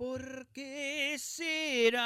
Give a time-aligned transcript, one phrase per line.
[0.00, 2.00] ¿Por qué será?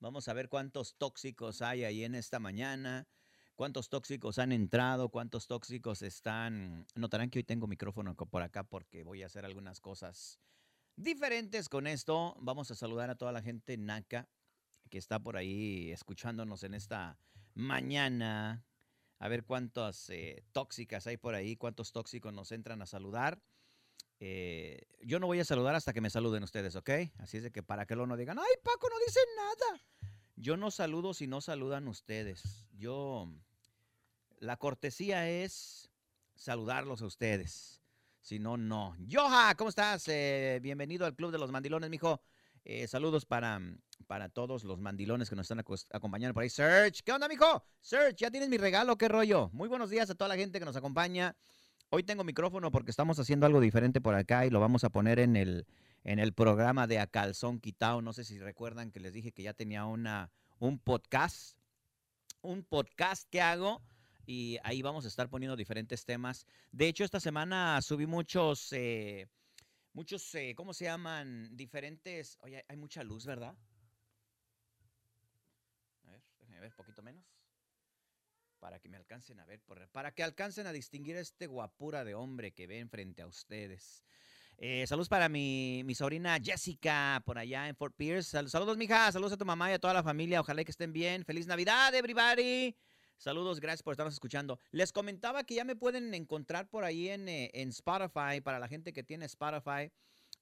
[0.00, 3.08] Vamos a ver cuántos tóxicos hay ahí en esta mañana.
[3.56, 5.08] ¿Cuántos tóxicos han entrado?
[5.08, 6.86] ¿Cuántos tóxicos están?
[6.94, 10.38] Notarán que hoy tengo micrófono por acá porque voy a hacer algunas cosas
[10.94, 12.36] diferentes con esto.
[12.38, 14.28] Vamos a saludar a toda la gente NACA
[14.90, 17.18] que está por ahí escuchándonos en esta
[17.54, 18.62] mañana.
[19.20, 23.40] A ver cuántas eh, tóxicas hay por ahí, cuántos tóxicos nos entran a saludar.
[24.20, 26.90] Eh, yo no voy a saludar hasta que me saluden ustedes, ¿ok?
[27.18, 29.82] Así es de que para que lo no digan, ay Paco, no dice nada.
[30.36, 32.66] Yo no saludo si no saludan ustedes.
[32.72, 33.28] Yo,
[34.38, 35.90] la cortesía es
[36.36, 37.82] saludarlos a ustedes.
[38.20, 38.96] Si no, no.
[39.10, 40.06] Joha, ¿cómo estás?
[40.08, 42.20] Eh, bienvenido al Club de los Mandilones, mijo.
[42.64, 43.60] Eh, saludos para,
[44.06, 46.50] para todos los mandilones que nos están acompañando por ahí.
[46.50, 47.64] Search, ¿qué onda, mijo?
[47.80, 48.98] Search, ¿ya tienes mi regalo?
[48.98, 49.48] ¿Qué rollo?
[49.52, 51.34] Muy buenos días a toda la gente que nos acompaña.
[51.90, 55.18] Hoy tengo micrófono porque estamos haciendo algo diferente por acá y lo vamos a poner
[55.18, 55.66] en el,
[56.04, 58.02] en el programa de A Calzón Quitao.
[58.02, 61.56] No sé si recuerdan que les dije que ya tenía una, un podcast,
[62.42, 63.80] un podcast que hago
[64.26, 66.44] y ahí vamos a estar poniendo diferentes temas.
[66.72, 69.26] De hecho, esta semana subí muchos, eh,
[69.94, 71.56] muchos, eh, ¿cómo se llaman?
[71.56, 73.56] Diferentes, oye, hay mucha luz, ¿verdad?
[76.04, 77.37] A ver, déjenme ver, poquito menos
[78.58, 79.60] para que me alcancen a ver,
[79.92, 84.04] para que alcancen a distinguir a este guapura de hombre que ven frente a ustedes.
[84.60, 88.48] Eh, saludos para mi, sobrina Jessica por allá en Fort Pierce.
[88.48, 89.12] saludos, mija.
[89.12, 90.40] Saludos a tu mamá y a toda la familia.
[90.40, 91.24] Ojalá que estén bien.
[91.24, 92.76] Feliz Navidad, everybody.
[93.18, 94.58] Saludos, gracias por estarnos escuchando.
[94.72, 98.40] Les comentaba que ya me pueden encontrar por ahí en, eh, Spotify.
[98.42, 99.92] Para la gente que tiene Spotify,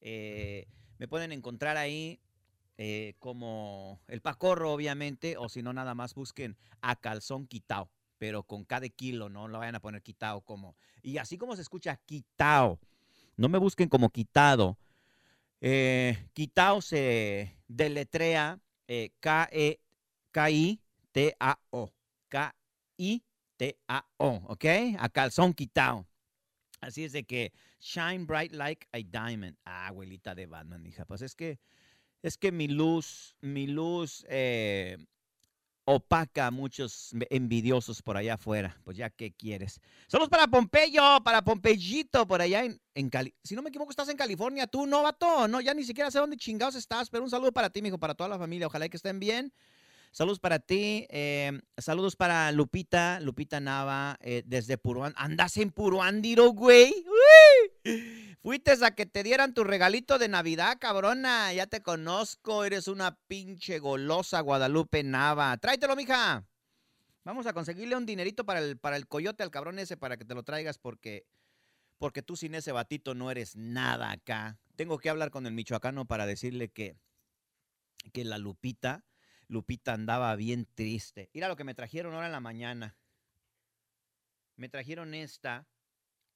[0.00, 0.67] eh,
[0.98, 2.20] me pueden encontrar ahí
[3.19, 5.37] como el Pacorro, obviamente.
[5.37, 9.59] O si no, nada más busquen a Calzón Quitao pero con cada kilo, no lo
[9.59, 10.77] vayan a poner quitado como.
[11.03, 12.78] Y así como se escucha quitado,
[13.36, 14.78] no me busquen como quitado.
[15.61, 19.11] Eh, quitado se deletrea eh,
[20.31, 20.72] K-I-T-A-O.
[22.28, 23.21] K-I-T-A-O,
[24.48, 24.65] ¿ok?
[24.98, 26.06] A calzón quitado.
[26.81, 29.56] Así es de que shine bright like a diamond.
[29.65, 31.04] Ah, abuelita de Batman, hija.
[31.04, 31.59] Pues es que,
[32.22, 34.98] es que mi luz, mi luz eh,
[35.86, 38.76] opaca muchos envidiosos por allá afuera.
[38.84, 39.80] Pues ya, ¿qué quieres?
[40.08, 43.34] Saludos para Pompeyo, para Pompeyito, por allá en, en Cali.
[43.42, 45.48] Si no me equivoco, estás en California, tú, no, vato.
[45.48, 48.14] No, ya ni siquiera sé dónde chingados estás, pero un saludo para ti, mijo, para
[48.14, 48.66] toda la familia.
[48.66, 49.52] Ojalá que estén bien.
[50.10, 51.06] Saludos para ti.
[51.08, 55.14] Eh, saludos para Lupita, Lupita Nava, eh, desde Puruán.
[55.16, 56.92] ¿Andas en Puruándiro, güey?
[58.47, 61.53] Fuiste a que te dieran tu regalito de Navidad, cabrona.
[61.53, 62.62] Ya te conozco.
[62.62, 65.57] Eres una pinche golosa Guadalupe Nava.
[65.57, 66.47] Tráetelo, mija.
[67.25, 70.25] Vamos a conseguirle un dinerito para el, para el coyote al cabrón ese para que
[70.25, 71.27] te lo traigas porque,
[71.99, 74.61] porque tú sin ese batito no eres nada acá.
[74.77, 76.97] Tengo que hablar con el michoacano para decirle que,
[78.13, 79.05] que la Lupita,
[79.49, 81.31] Lupita andaba bien triste.
[81.34, 82.97] Mira lo que me trajeron ahora en la mañana.
[84.55, 85.67] Me trajeron esta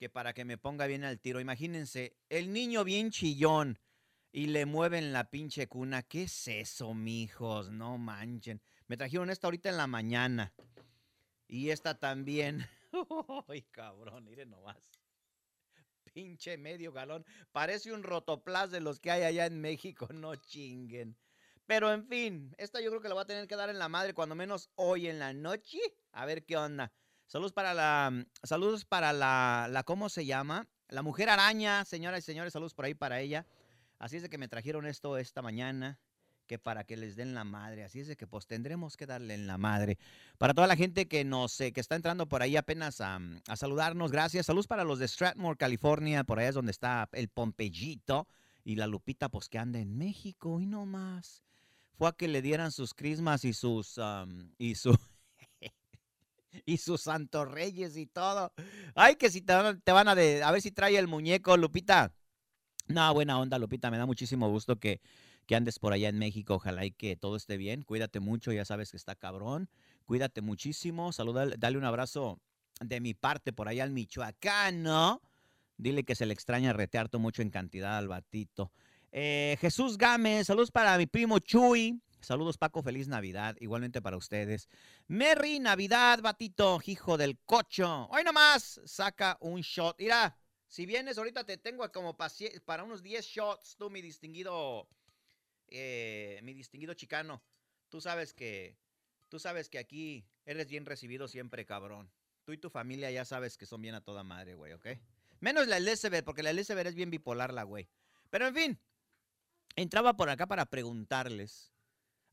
[0.01, 1.41] que para que me ponga bien al tiro.
[1.41, 3.79] Imagínense, el niño bien chillón
[4.33, 6.03] y le mueven la pinche cuna.
[6.03, 7.71] ¿Qué es eso, mijos?
[7.71, 8.63] No manchen.
[8.87, 10.55] Me trajeron esta ahorita en la mañana.
[11.47, 12.67] Y esta también.
[13.49, 14.91] Ay, cabrón, miren nomás.
[16.15, 17.27] Pinche medio galón.
[17.53, 20.09] Parece un rotoplas de los que hay allá en México.
[20.15, 21.15] No chinguen.
[21.67, 23.91] Pero en fin, esta yo creo que la voy a tener que dar en la
[23.91, 25.79] madre cuando menos hoy en la noche.
[26.13, 26.91] A ver qué onda.
[27.31, 30.67] Saludos para la, mm, saludos para la, la, ¿cómo se llama?
[30.89, 33.47] La mujer araña, señoras y señores, saludos por ahí para ella.
[34.01, 36.01] Así es de que me trajeron esto esta mañana,
[36.49, 37.85] que para que les den la madre.
[37.85, 39.97] Así es de que pues tendremos que darle en la madre.
[40.39, 43.55] Para toda la gente que nos, que está entrando por ahí apenas a, mm, a
[43.55, 44.47] saludarnos, gracias.
[44.47, 48.27] Saludos para los de Stratmore, California, por allá es donde está el Pompeyito
[48.65, 51.45] y la Lupita, pues que anda en México y no más.
[51.97, 54.01] Fue a que le dieran sus crismas y sus,
[54.59, 54.99] y su
[56.65, 58.53] y sus santos reyes y todo.
[58.95, 62.13] Ay, que si te van, a, de, a ver si trae el muñeco, Lupita.
[62.89, 63.91] No, buena onda, Lupita.
[63.91, 65.01] Me da muchísimo gusto que,
[65.47, 66.55] que andes por allá en México.
[66.55, 67.83] Ojalá y que todo esté bien.
[67.83, 69.71] Cuídate mucho, ya sabes que está cabrón.
[70.07, 71.13] Cuídate muchísimo.
[71.13, 72.41] Saluda, dale un abrazo
[72.81, 75.23] de mi parte por allá al Michoacano.
[75.77, 78.73] Dile que se le extraña retearto mucho en cantidad al batito.
[79.13, 82.01] Eh, Jesús Gámez, saludos para mi primo Chuy.
[82.21, 82.83] Saludos, Paco.
[82.83, 83.57] Feliz Navidad.
[83.61, 84.69] Igualmente para ustedes.
[85.09, 88.07] Merry Navidad, batito, hijo del cocho.
[88.11, 89.97] Hoy nomás saca un shot.
[89.99, 90.37] Mira,
[90.67, 94.89] si vienes, ahorita te tengo como para unos 10 shots, tú, mi distinguido,
[95.69, 97.43] eh, mi distinguido chicano.
[97.89, 98.77] Tú sabes que,
[99.29, 102.11] tú sabes que aquí eres bien recibido siempre, cabrón.
[102.45, 104.87] Tú y tu familia ya sabes que son bien a toda madre, güey, ¿ok?
[105.41, 107.89] Menos la Elizabeth, porque la Elizabeth es bien bipolar, la güey.
[108.29, 108.81] Pero en fin,
[109.75, 111.70] entraba por acá para preguntarles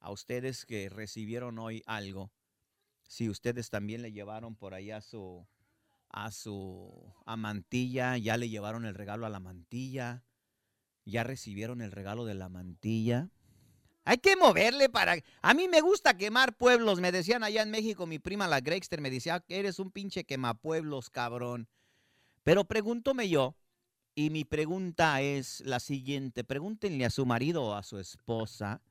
[0.08, 2.32] a ustedes que recibieron hoy algo,
[3.10, 5.46] si ustedes también le llevaron por ahí a su
[6.10, 10.24] a su amantilla, ya le llevaron el regalo a la mantilla,
[11.04, 13.30] ya recibieron el regalo de la mantilla.
[14.06, 15.18] Hay que moverle para...
[15.42, 19.02] A mí me gusta quemar pueblos, me decían allá en México, mi prima la Gregster
[19.02, 21.68] me decía, eres un pinche quemapueblos, cabrón.
[22.44, 23.58] Pero pregúntome yo,
[24.16, 28.82] y mi pregunta es la siguiente, pregúntenle a su marido o a su esposa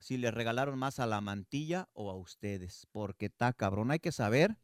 [0.00, 4.10] si le regalaron más a la mantilla o a ustedes, porque está cabrón, hay que
[4.10, 4.56] saber,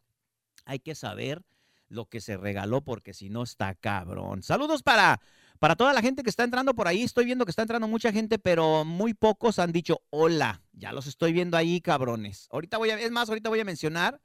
[0.64, 1.44] hay que saber
[1.88, 4.42] lo que se regaló, porque si no está cabrón.
[4.42, 5.20] Saludos para
[5.58, 8.12] para toda la gente que está entrando por ahí, estoy viendo que está entrando mucha
[8.12, 10.62] gente, pero muy pocos han dicho hola.
[10.72, 12.48] Ya los estoy viendo ahí, cabrones.
[12.50, 14.20] Ahorita voy a, es más, ahorita voy a mencionar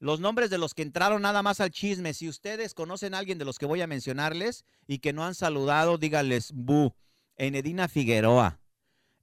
[0.00, 2.12] los nombres de los que entraron nada más al chisme.
[2.14, 5.34] Si ustedes conocen a alguien de los que voy a mencionarles y que no han
[5.34, 6.92] saludado, díganles bu.
[7.36, 8.58] Enedina Figueroa.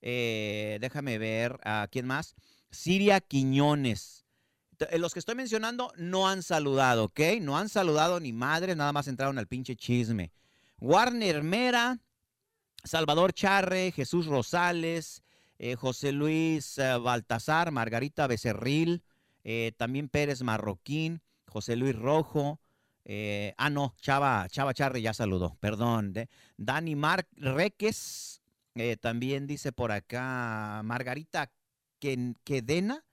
[0.07, 2.35] Eh, déjame ver a quién más.
[2.69, 4.23] Siria Quiñones.
[4.91, 7.19] Eh, los que estoy mencionando no han saludado, ¿ok?
[7.41, 10.31] No han saludado ni madres, nada más entraron al pinche chisme.
[10.79, 11.97] Warner Mera,
[12.83, 15.23] Salvador Charre, Jesús Rosales,
[15.57, 19.01] eh, José Luis Baltasar, Margarita Becerril,
[19.77, 22.59] también Pérez Marroquín, José Luis Rojo.
[23.57, 26.13] ah, no, Chava, Chava Charre ya saludó, perdón.
[26.57, 28.41] Dani Mar Reques,
[29.01, 31.51] también dice por acá Margarita
[31.99, 33.05] Quedena,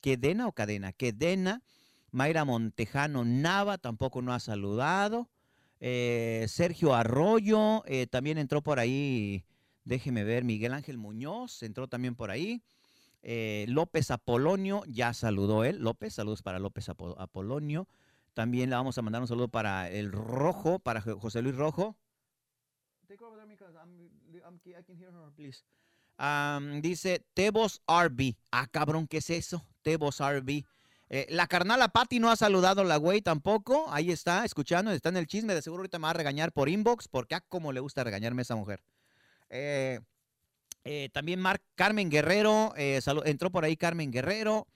[0.00, 1.62] Quedena o Cadena, Quedena.
[2.12, 5.28] Mayra Montejano Nava tampoco no ha saludado.
[5.78, 9.44] Eh, Sergio Arroyo eh, también entró por ahí.
[9.84, 12.62] Déjeme ver, Miguel Ángel Muñoz entró también por ahí.
[13.22, 15.78] Eh, López Apolonio, ya saludó él.
[15.78, 17.88] López, saludos para López Apolonio.
[18.34, 21.96] También le vamos a mandar un saludo para el Rojo, para José Luis Rojo.
[26.82, 28.34] Dice Tebos RB.
[28.50, 29.64] Ah, cabrón, ¿qué es eso?
[29.82, 30.64] Tebos RB.
[31.12, 33.86] Eh, la carnala Patty no ha saludado la güey tampoco.
[33.92, 35.54] Ahí está, escuchando, está en el chisme.
[35.54, 38.42] De seguro ahorita me va a regañar por inbox, porque ah, cómo le gusta regañarme
[38.42, 38.82] a esa mujer.
[39.48, 40.00] Eh,
[40.84, 44.66] eh, también Mar Carmen Guerrero, entró por ahí Carmen Guerrero.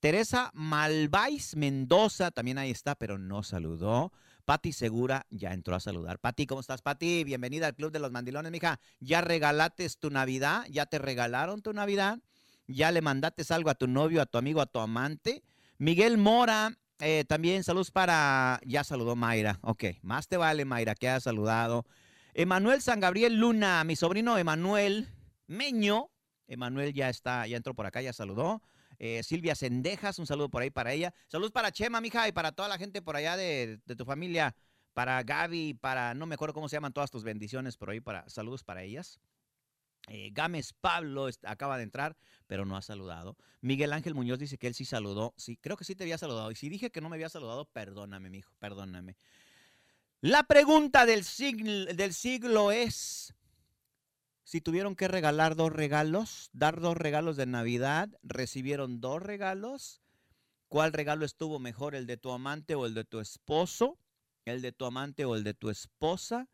[0.00, 4.12] Teresa Malváis Mendoza, también ahí está, pero no saludó.
[4.50, 6.18] Pati Segura ya entró a saludar.
[6.18, 7.22] Pati, ¿cómo estás, Pati?
[7.22, 8.80] Bienvenida al Club de los Mandilones, mija.
[8.98, 10.66] ¿Ya regalates tu Navidad?
[10.68, 12.18] ¿Ya te regalaron tu Navidad?
[12.66, 15.44] ¿Ya le mandaste algo a tu novio, a tu amigo, a tu amante?
[15.78, 21.08] Miguel Mora, eh, también saludos para, ya saludó Mayra, ok, más te vale Mayra que
[21.08, 21.86] ha saludado.
[22.34, 25.06] Emanuel San Gabriel Luna, mi sobrino Emanuel
[25.46, 26.10] Meño,
[26.48, 28.62] Emanuel ya está, ya entró por acá, ya saludó.
[29.02, 31.14] Eh, Silvia Sendejas, un saludo por ahí para ella.
[31.26, 34.54] Saludos para Chema, mija, y para toda la gente por allá de, tu familia,
[34.92, 38.28] para Gaby, para, no me acuerdo cómo se llaman todas tus bendiciones por ahí, para
[38.28, 39.18] saludos para ellas.
[40.08, 42.14] Eh, Gámez Pablo acaba de entrar,
[42.46, 43.38] pero no ha saludado.
[43.62, 45.32] Miguel Ángel Muñoz dice que él sí saludó.
[45.38, 46.50] Sí, creo que sí te había saludado.
[46.50, 49.16] Y si dije que no me había saludado, perdóname, mijo, perdóname.
[50.20, 53.34] La pregunta del siglo es,
[54.50, 60.02] si tuvieron que regalar dos regalos, dar dos regalos de Navidad, recibieron dos regalos,
[60.66, 63.96] ¿cuál regalo estuvo mejor, el de tu amante o el de tu esposo?
[64.44, 66.48] ¿El de tu amante o el de tu esposa?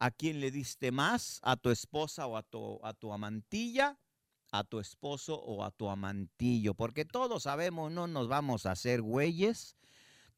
[0.00, 1.38] ¿A quién le diste más?
[1.42, 4.00] ¿A tu esposa o a tu, a tu amantilla?
[4.50, 6.74] ¿A tu esposo o a tu amantillo?
[6.74, 9.76] Porque todos sabemos, no nos vamos a hacer güeyes.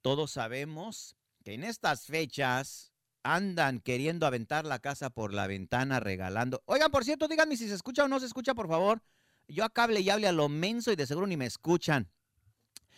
[0.02, 2.93] Todos sabemos que en estas fechas
[3.24, 6.62] andan queriendo aventar la casa por la ventana regalando.
[6.66, 9.02] Oigan, por cierto, díganme si se escucha o no se escucha, por favor.
[9.48, 12.08] Yo acá hable y hable a lo menso y de seguro ni me escuchan.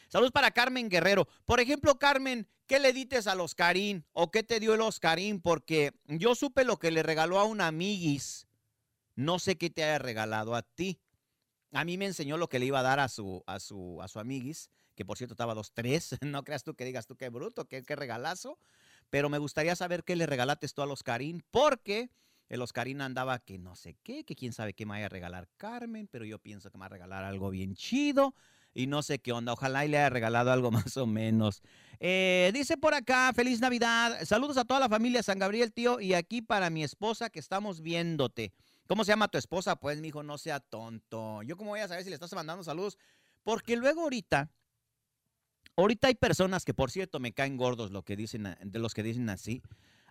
[0.09, 1.27] Saludos para Carmen Guerrero.
[1.45, 4.05] Por ejemplo, Carmen, ¿qué le dices al Oscarín?
[4.13, 5.41] ¿O qué te dio el Oscarín?
[5.41, 8.47] Porque yo supe lo que le regaló a un amiguis.
[9.15, 11.01] No sé qué te haya regalado a ti.
[11.73, 14.09] A mí me enseñó lo que le iba a dar a su, a su, a
[14.09, 16.17] su amiguis, que por cierto estaba dos, tres.
[16.23, 18.59] No creas tú que digas tú qué bruto, qué, qué regalazo.
[19.11, 22.11] Pero me gustaría saber qué le regalaste tú al Oscarín, porque
[22.49, 25.49] el Oscarín andaba que no sé qué, que quién sabe qué me vaya a regalar
[25.57, 28.35] Carmen, pero yo pienso que me va a regalar algo bien chido
[28.77, 29.55] y no sé qué onda.
[29.55, 31.63] Ojalá y le haya regalado algo más o menos.
[31.99, 34.25] Eh, dice por acá, feliz Navidad.
[34.25, 35.99] Saludos a toda la familia San Gabriel, tío.
[35.99, 38.53] Y aquí para mi esposa que estamos viéndote.
[38.87, 39.77] ¿Cómo se llama tu esposa?
[39.77, 41.43] Pues, mi hijo, no sea tonto.
[41.43, 42.99] Yo cómo voy a saber si le estás mandando saludos.
[43.43, 44.51] Porque luego ahorita,
[45.77, 49.03] ahorita hay personas que, por cierto, me caen gordos lo que dicen, de los que
[49.03, 49.63] dicen así.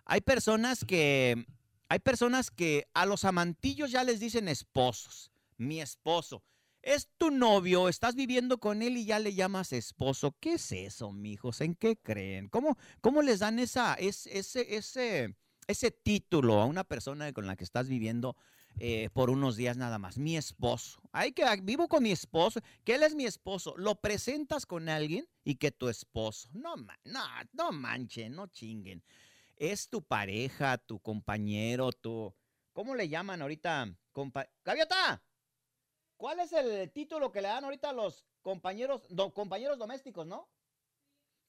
[0.04, 1.46] Hay personas que,
[1.88, 5.30] hay personas que a los amantillos ya les dicen esposos.
[5.58, 6.42] Mi esposo
[6.86, 10.36] es tu novio, estás viviendo con él y ya le llamas esposo.
[10.38, 11.60] ¿Qué es eso, mijos?
[11.60, 12.48] ¿En qué creen?
[12.48, 14.38] ¿Cómo, cómo les dan esa, ese,
[14.76, 15.34] ese,
[15.66, 18.36] ese título a una persona con la que estás viviendo
[18.78, 20.18] eh, por unos días nada más.
[20.18, 21.00] Mi esposo.
[21.12, 23.74] Hay que vivo con mi esposo, que él es mi esposo.
[23.76, 26.48] Lo presentas con alguien y que tu esposo.
[26.52, 29.02] No, no, no manchen, no chinguen.
[29.56, 32.34] Es tu pareja, tu compañero, tu.
[32.72, 33.96] ¿Cómo le llaman ahorita?
[34.12, 35.22] Compa ¡Gaviota!
[36.16, 39.02] ¿Cuál es el título que le dan ahorita a los compañeros,
[39.34, 40.48] compañeros domésticos, no?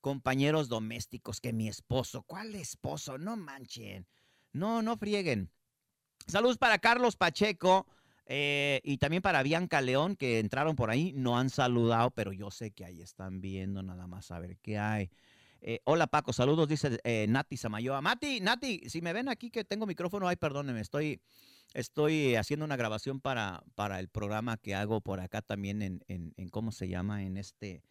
[0.02, 2.24] Compañeros domésticos, que mi esposo.
[2.24, 3.18] ¿Cuál esposo?
[3.18, 4.08] No manchen.
[4.54, 5.52] No, no frieguen.
[6.28, 7.88] Saludos para Carlos Pacheco
[8.26, 11.14] eh, y también para Bianca León, que entraron por ahí.
[11.14, 14.78] No han saludado, pero yo sé que ahí están viendo nada más a ver qué
[14.78, 15.10] hay.
[15.62, 18.02] Eh, hola Paco, saludos, dice eh, Nati Samayoa.
[18.02, 21.22] Mati, Nati, si me ven aquí que tengo micrófono, ay, perdónenme, estoy,
[21.74, 26.34] estoy haciendo una grabación para, para el programa que hago por acá también en, en,
[26.36, 27.24] en ¿cómo se llama?
[27.24, 27.82] En este,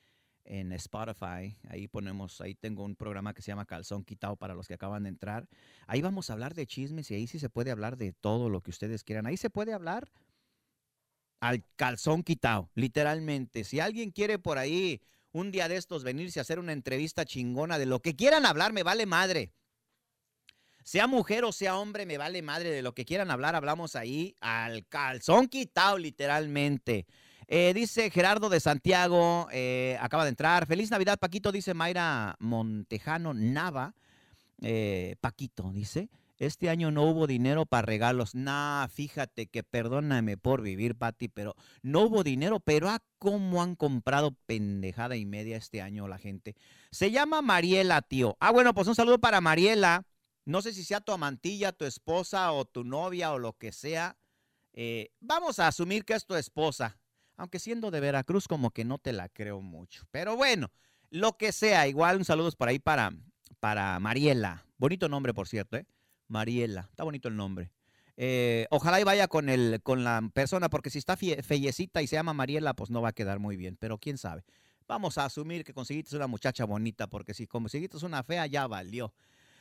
[0.47, 1.57] en Spotify.
[1.69, 5.03] Ahí ponemos, ahí tengo un programa que se llama Calzón Quitado para los que acaban
[5.03, 5.49] de entrar.
[5.87, 8.62] Ahí vamos a hablar de chismes y ahí sí se puede hablar de todo lo
[8.62, 9.26] que ustedes quieran.
[9.26, 10.11] Ahí se puede hablar
[11.41, 13.65] al calzón quitado, literalmente.
[13.65, 17.79] Si alguien quiere por ahí un día de estos venirse a hacer una entrevista chingona
[17.79, 19.53] de lo que quieran hablar, me vale madre.
[20.83, 24.37] Sea mujer o sea hombre, me vale madre de lo que quieran hablar, hablamos ahí
[24.41, 27.07] al calzón quitado, literalmente.
[27.49, 30.67] Eh, dice Gerardo de Santiago, eh, acaba de entrar.
[30.67, 33.95] Feliz Navidad, Paquito, dice Mayra Montejano Nava.
[34.62, 36.09] Eh, Paquito, dice.
[36.38, 38.35] Este año no hubo dinero para regalos.
[38.35, 43.75] Nah, fíjate que perdóname por vivir, Pati, pero no hubo dinero, pero a cómo han
[43.75, 46.55] comprado pendejada y media este año la gente.
[46.91, 48.37] Se llama Mariela, tío.
[48.41, 50.05] Ah, bueno, pues un saludo para Mariela.
[50.45, 54.19] No sé si sea tu amantilla, tu esposa o tu novia o lo que sea.
[55.21, 56.99] vamos a asumir que es tu esposa
[57.37, 60.05] aunque siendo de Veracruz como que no te la creo mucho.
[60.11, 60.71] Pero bueno,
[61.11, 63.12] lo que sea, igual un saludo por ahí para,
[63.61, 64.64] para Mariela.
[64.78, 65.87] Bonito nombre, por cierto, ¿eh?
[66.28, 67.71] Mariela, está bonito el nombre.
[68.16, 72.16] Eh, ojalá y vaya con, el, con la persona, porque si está fellecita y se
[72.16, 74.43] llama Mariela, pues no va a quedar muy bien, pero quién sabe.
[74.88, 79.12] Vamos a asumir que conseguiste una muchacha bonita, porque si conseguiste una fea, ya valió.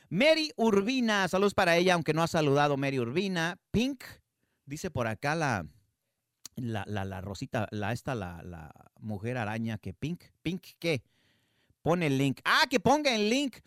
[0.08, 3.58] Mary Urbina, saludos para ella, aunque no ha saludado Mary Urbina.
[3.72, 4.04] Pink,
[4.64, 5.66] dice por acá la,
[6.56, 11.02] la, la, la Rosita, la esta, la, la mujer araña que Pink, Pink, ¿qué?
[11.82, 12.40] Pone el link.
[12.44, 13.58] Ah, que ponga el link.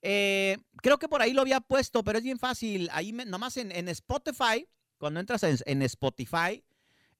[0.00, 2.88] Eh, creo que por ahí lo había puesto, pero es bien fácil.
[2.92, 6.62] Ahí nomás en, en, Spotify, cuando entras en, Spotify,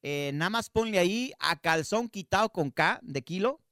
[0.02, 3.62] eh, nada más ponle ahí a calzón quitado con K de kilo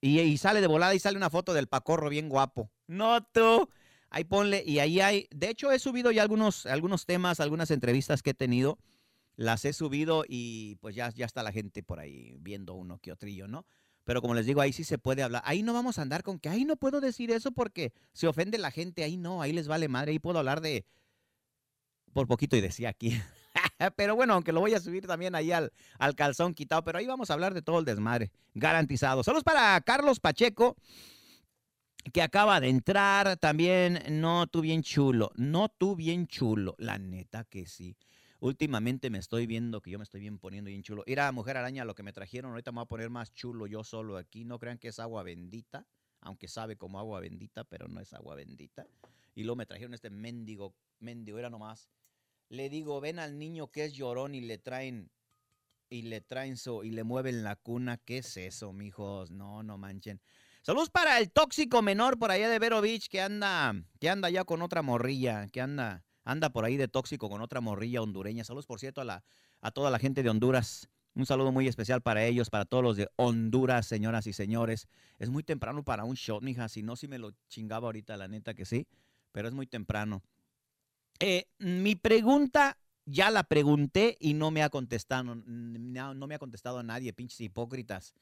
[0.00, 2.70] y, y, sale de volada y sale una foto del pacorro bien guapo.
[2.86, 3.68] No tú.
[4.10, 5.26] Ahí ponle y ahí hay.
[5.30, 8.78] De hecho, he subido ya algunos, algunos temas, algunas entrevistas que he tenido
[9.36, 13.12] las he subido y pues ya, ya está la gente por ahí viendo uno que
[13.12, 13.66] otrillo, ¿no?
[14.04, 15.42] Pero como les digo, ahí sí se puede hablar.
[15.44, 18.58] Ahí no vamos a andar con que, ahí no puedo decir eso porque se ofende
[18.58, 19.04] la gente.
[19.04, 20.12] Ahí no, ahí les vale madre.
[20.12, 20.84] Ahí puedo hablar de,
[22.12, 23.12] por poquito y decía aquí.
[23.96, 27.06] pero bueno, aunque lo voy a subir también ahí al, al calzón quitado, pero ahí
[27.06, 29.22] vamos a hablar de todo el desmadre, garantizado.
[29.22, 30.76] Saludos para Carlos Pacheco,
[32.12, 34.02] que acaba de entrar también.
[34.20, 37.96] No, tú bien chulo, no tú bien chulo, la neta que sí.
[38.40, 41.04] Últimamente me estoy viendo que yo me estoy bien poniendo bien chulo.
[41.06, 43.66] Ir a Mujer Araña, lo que me trajeron, ahorita me voy a poner más chulo
[43.66, 44.46] yo solo aquí.
[44.46, 45.86] No crean que es agua bendita,
[46.20, 48.86] aunque sabe como agua bendita, pero no es agua bendita.
[49.34, 51.90] Y luego me trajeron este mendigo, mendigo, era nomás.
[52.48, 55.10] Le digo, ven al niño que es llorón y le traen,
[55.90, 57.98] y le traen so, y le mueven la cuna.
[57.98, 59.30] ¿Qué es eso, mijos?
[59.30, 60.18] No, no manchen.
[60.62, 62.80] Saludos para el tóxico menor por allá de Vero
[63.10, 67.28] que anda, que anda ya con otra morrilla, que anda anda por ahí de tóxico
[67.28, 68.44] con otra morrilla hondureña.
[68.44, 69.24] Saludos, por cierto, a, la,
[69.60, 70.88] a toda la gente de Honduras.
[71.14, 74.88] Un saludo muy especial para ellos, para todos los de Honduras, señoras y señores.
[75.18, 76.68] Es muy temprano para un shot, mija.
[76.68, 78.86] Si no, si me lo chingaba ahorita, la neta que sí.
[79.32, 80.22] Pero es muy temprano.
[81.18, 85.34] Eh, mi pregunta ya la pregunté y no me ha contestado.
[85.34, 88.14] No, no me ha contestado a nadie, pinches hipócritas.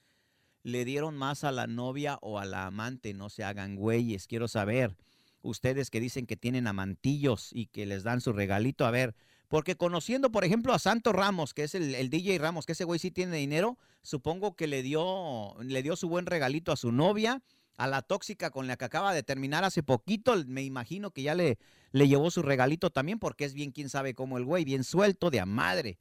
[0.63, 3.15] ¿Le dieron más a la novia o a la amante?
[3.15, 4.27] No se hagan güeyes.
[4.27, 4.97] Quiero saber
[5.43, 9.15] ustedes que dicen que tienen amantillos y que les dan su regalito, a ver,
[9.49, 12.99] porque conociendo, por ejemplo, a Santo Ramos, que es el, DJ Ramos, que ese güey
[12.99, 17.43] sí tiene dinero, supongo que le dio, le dio su buen regalito a su novia,
[17.77, 21.35] a la tóxica con la que acaba de terminar hace poquito, me imagino que ya
[21.35, 21.59] le,
[21.93, 25.31] le llevó su regalito también, porque es bien, quién sabe cómo el güey, bien suelto
[25.31, 25.99] de a madre.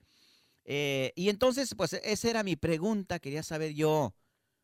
[0.65, 4.13] Eh, y entonces, pues esa era mi pregunta, quería saber yo,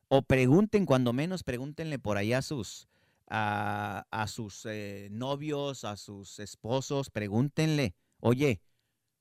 [0.09, 2.89] o pregunten, cuando menos, pregúntenle por allá a sus,
[3.29, 8.61] a, sus eh, novios, a sus esposos, pregúntenle, oye,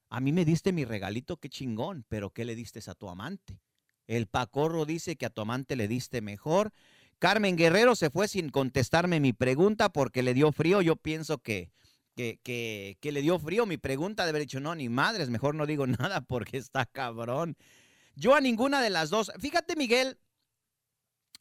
[0.09, 3.61] a mí me diste mi regalito, qué chingón, pero ¿qué le diste a tu amante?
[4.07, 6.73] El Pacorro dice que a tu amante le diste mejor.
[7.19, 10.83] Carmen Guerrero se fue sin contestarme mi pregunta porque le dio frío.
[10.83, 11.71] Yo pienso que,
[12.15, 13.65] que, que, que, le dio frío.
[13.65, 17.57] Mi pregunta de haber dicho, no, ni madres, mejor no digo nada porque está cabrón.
[18.17, 19.33] Yo a ninguna de las dos.
[19.39, 20.19] Fíjate, Miguel.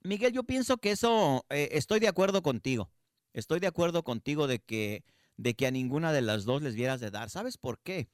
[0.04, 2.90] Miguel, yo pienso que eso, eh, estoy de acuerdo contigo.
[3.34, 5.04] Estoy de acuerdo contigo de que,
[5.38, 7.30] de que a ninguna de las dos les vieras de dar.
[7.30, 8.10] ¿Sabes por qué?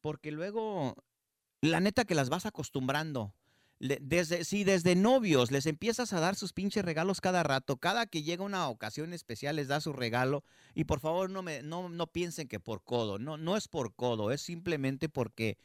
[0.00, 0.94] Porque luego,
[1.60, 3.34] la neta que las vas acostumbrando.
[3.80, 8.22] Desde, si desde novios les empiezas a dar sus pinches regalos cada rato, cada que
[8.22, 12.06] llega una ocasión especial les da su regalo y por favor no, me, no, no
[12.06, 15.58] piensen que por codo, no, no es por codo, es simplemente porque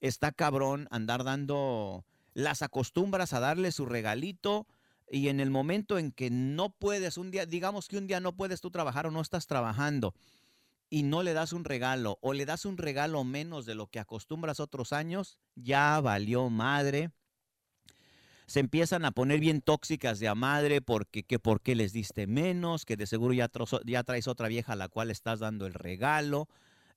[0.00, 4.68] está cabrón andar dando, las acostumbras a darle su regalito
[5.10, 8.36] y en el momento en que no puedes, un día, digamos que un día no
[8.36, 10.14] puedes tú trabajar o no estás trabajando
[10.90, 14.00] y no le das un regalo o le das un regalo menos de lo que
[14.00, 17.10] acostumbras otros años, ya valió madre.
[18.46, 22.26] Se empiezan a poner bien tóxicas de a madre porque que por qué les diste
[22.26, 23.50] menos, que de seguro ya,
[23.86, 26.48] ya traes otra vieja a la cual estás dando el regalo.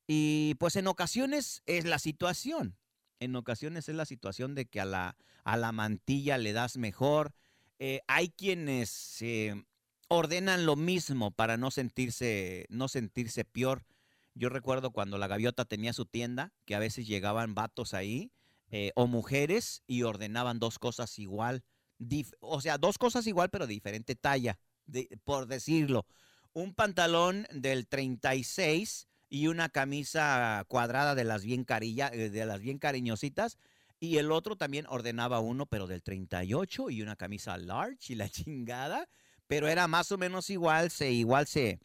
[0.08, 2.78] Y pues en ocasiones es la situación
[3.20, 7.34] en ocasiones es la situación de que a la, a la mantilla le das mejor.
[7.80, 9.24] Eh, hay quienes
[10.08, 13.86] ordenan lo mismo para no sentirse, no sentirse peor.
[14.34, 18.32] Yo recuerdo cuando la gaviota tenía su tienda, que a veces llegaban vatos ahí
[18.70, 21.64] eh, o mujeres y ordenaban dos cosas igual.
[22.42, 24.60] o sea, dos cosas igual, pero de diferente talla,
[25.24, 26.06] por decirlo.
[26.54, 32.60] Un pantalón del 36 y una camisa cuadrada de las bien carilla, eh, de las
[32.60, 33.58] bien cariñositas.
[34.00, 38.30] Y el otro también ordenaba uno, pero del 38 y una camisa large y la
[38.30, 39.10] chingada.
[39.48, 41.80] Pero era más o menos igual, se, igual se,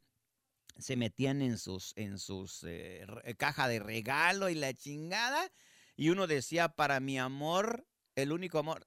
[0.78, 5.50] se metían en sus, en sus eh, eh, caja de regalo y la chingada.
[5.96, 8.86] Y uno decía, para mi amor, el único amor.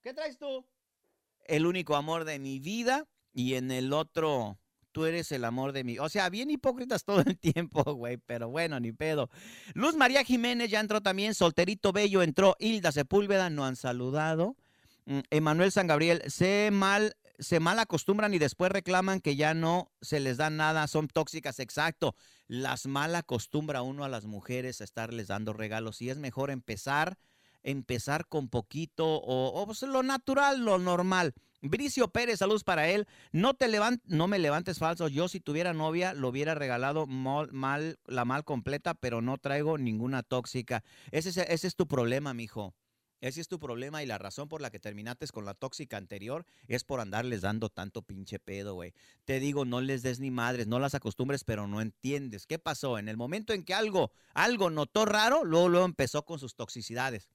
[0.00, 0.66] ¿Qué traes tú?
[1.44, 3.08] El único amor de mi vida.
[3.32, 4.58] Y en el otro,
[4.92, 5.98] tú eres el amor de mí.
[5.98, 9.30] O sea, bien hipócritas todo el tiempo, güey, pero bueno, ni pedo.
[9.74, 14.56] Luz María Jiménez ya entró también, Solterito Bello entró, Hilda Sepúlveda no han saludado.
[15.06, 19.90] Mm, Emanuel San Gabriel, se mal, se mal acostumbran y después reclaman que ya no
[20.00, 22.14] se les da nada, son tóxicas, exacto.
[22.46, 27.18] Las mal acostumbra uno a las mujeres a estarles dando regalos y es mejor empezar,
[27.62, 31.34] empezar con poquito o, pues, lo natural, lo normal.
[31.62, 33.06] Bricio Pérez, saludos para él.
[33.30, 35.08] No te levant, no me levantes falso.
[35.08, 40.22] Yo si tuviera novia lo hubiera regalado mal, la mal completa, pero no traigo ninguna
[40.24, 40.82] tóxica.
[41.12, 42.74] Ese es, ese es tu problema, mijo.
[43.20, 46.44] Ese es tu problema y la razón por la que terminaste con la tóxica anterior
[46.66, 48.92] es por andarles dando tanto pinche pedo, güey.
[49.24, 52.48] Te digo, no les des ni madres, no las acostumbres, pero no entiendes.
[52.48, 52.98] ¿Qué pasó?
[52.98, 57.28] En el momento en que algo, algo notó raro, luego, luego empezó con sus toxicidades.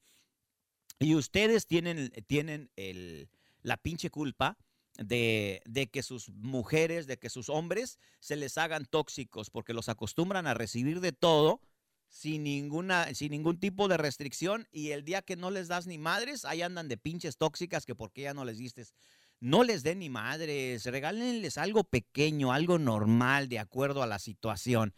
[0.98, 3.30] Y ustedes tienen, tienen el,
[3.62, 4.58] la pinche culpa
[4.98, 10.46] de, que sus mujeres, de que sus hombres se les hagan tóxicos, porque los acostumbran
[10.46, 11.60] a recibir de todo
[12.08, 15.98] sin, ninguna, sin ningún tipo de restricción y el día que no les das ni
[15.98, 18.84] madres, ahí andan de pinches tóxicas que porque ya no les diste.
[19.40, 24.94] No les den ni madres, regálenles algo pequeño, algo normal, de acuerdo a la situación.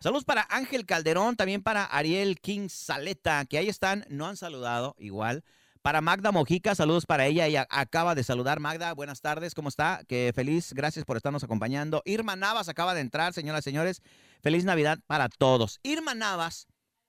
[0.00, 4.96] Saludos para Ángel Calderón, también para Ariel King Saleta, que ahí están, no han saludado
[4.98, 5.44] igual.
[5.86, 7.46] Para Magda Mojica, saludos para ella.
[7.46, 8.58] Ella acaba de saludar.
[8.58, 10.02] Magda, buenas tardes, ¿cómo está?
[10.08, 12.02] Que feliz, gracias por estarnos acompañando.
[12.04, 14.02] Irma Navas acaba de entrar, señoras y señores.
[14.42, 15.78] Feliz Navidad para todos.
[15.84, 16.66] Irma Navas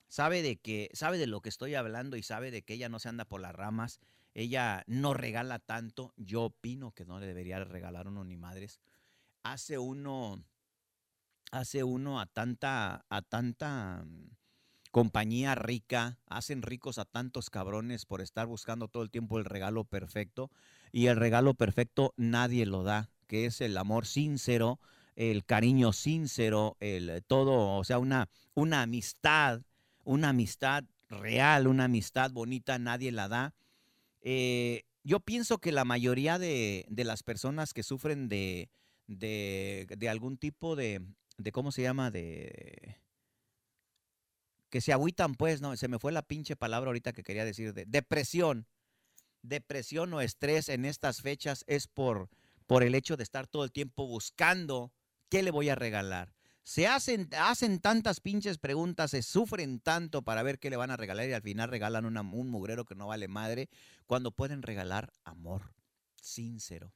[0.09, 2.99] sabe de que, sabe de lo que estoy hablando y sabe de que ella no
[2.99, 3.99] se anda por las ramas.
[4.35, 6.13] Ella no regala tanto.
[6.15, 8.79] Yo opino que no le debería regalar uno ni madres.
[9.41, 10.43] Hace uno,
[11.51, 14.05] hace uno a tanta, a tanta
[14.97, 19.83] compañía rica, hacen ricos a tantos cabrones por estar buscando todo el tiempo el regalo
[19.83, 20.49] perfecto
[20.91, 24.79] y el regalo perfecto nadie lo da, que es el amor sincero,
[25.15, 29.61] el cariño sincero, el todo, o sea, una, una amistad,
[30.03, 33.53] una amistad real, una amistad bonita, nadie la da.
[34.21, 38.71] Eh, yo pienso que la mayoría de, las personas que sufren de,
[39.05, 41.03] de, de algún tipo de,
[41.37, 42.09] de, ¿cómo se llama?
[42.09, 42.97] De
[44.69, 47.73] que se agüitan, pues, no, se me fue la pinche palabra ahorita que quería decir,
[47.73, 48.67] de depresión.
[49.41, 52.29] Depresión o estrés en estas fechas es por,
[52.65, 54.91] por el hecho de estar todo el tiempo buscando
[55.29, 56.33] qué le voy a regalar.
[56.63, 60.97] Se hacen, hacen tantas pinches preguntas, se sufren tanto para ver qué le van a
[60.97, 63.69] regalar y al final regalan un mugrero que no vale madre,
[64.05, 65.73] cuando pueden regalar amor
[66.21, 66.93] sincero.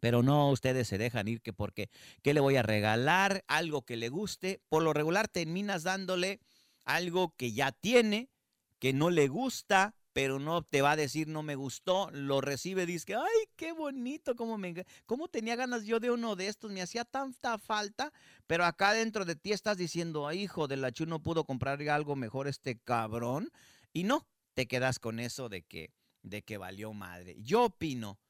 [0.00, 1.88] Pero no, ustedes se dejan ir que porque,
[2.22, 3.42] ¿qué le voy a regalar?
[3.46, 4.60] Algo que le guste.
[4.68, 6.40] Por lo regular terminas dándole
[6.84, 8.30] algo que ya tiene,
[8.78, 12.86] que no le gusta pero no te va a decir no me gustó, lo recibe,
[12.86, 16.80] dice, ay, qué bonito, cómo, me, cómo tenía ganas yo de uno de estos, me
[16.80, 18.12] hacía tanta falta,
[18.46, 21.82] pero acá dentro de ti estás diciendo, ay, hijo de la chu, no pudo comprar
[21.88, 23.50] algo mejor este cabrón,
[23.92, 25.92] y no, te quedas con eso de que,
[26.22, 27.36] de que valió madre.
[27.40, 28.20] Yo opino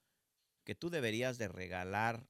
[0.65, 2.27] que tú deberías de regalar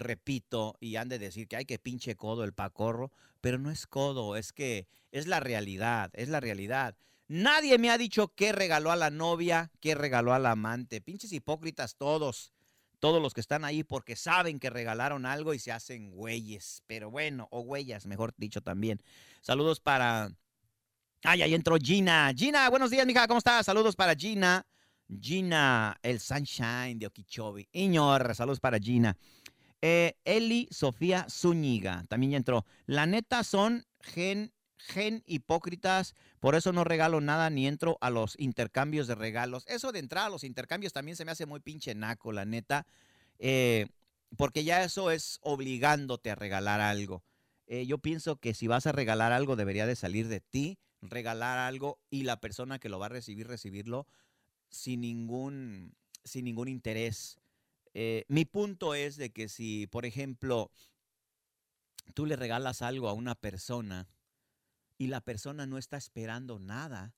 [0.00, 3.86] repito, y han de decir que hay que pinche codo el pacorro, pero no es
[3.86, 6.96] codo, es que es la realidad, es la realidad.
[7.28, 11.00] Nadie me ha dicho qué regaló a la novia, qué regaló al amante.
[11.00, 12.52] Pinches hipócritas todos,
[12.98, 16.82] todos los que están ahí porque saben que regalaron algo y se hacen güeyes.
[16.88, 19.00] Pero bueno, o huellas, mejor dicho también.
[19.42, 20.32] Saludos para...
[21.22, 22.32] Ay, ahí entró Gina.
[22.36, 23.66] Gina, buenos días, mija, ¿cómo estás?
[23.66, 24.66] Saludos para Gina.
[25.20, 27.68] Gina, el Sunshine de Okeechobee.
[27.72, 29.16] Iñor, saludos para Gina.
[29.82, 32.66] Eh, Eli Sofía Zúñiga, también entró.
[32.86, 38.38] La neta son gen, gen hipócritas, por eso no regalo nada ni entro a los
[38.38, 39.64] intercambios de regalos.
[39.66, 42.86] Eso de entrar a los intercambios también se me hace muy pinche naco, la neta,
[43.38, 43.86] eh,
[44.36, 47.22] porque ya eso es obligándote a regalar algo.
[47.66, 51.56] Eh, yo pienso que si vas a regalar algo debería de salir de ti, regalar
[51.58, 54.06] algo y la persona que lo va a recibir, recibirlo
[54.68, 57.38] sin ningún, sin ningún interés.
[57.94, 60.70] Eh, mi punto es de que si, por ejemplo,
[62.14, 64.08] tú le regalas algo a una persona
[64.98, 67.14] y la persona no está esperando nada,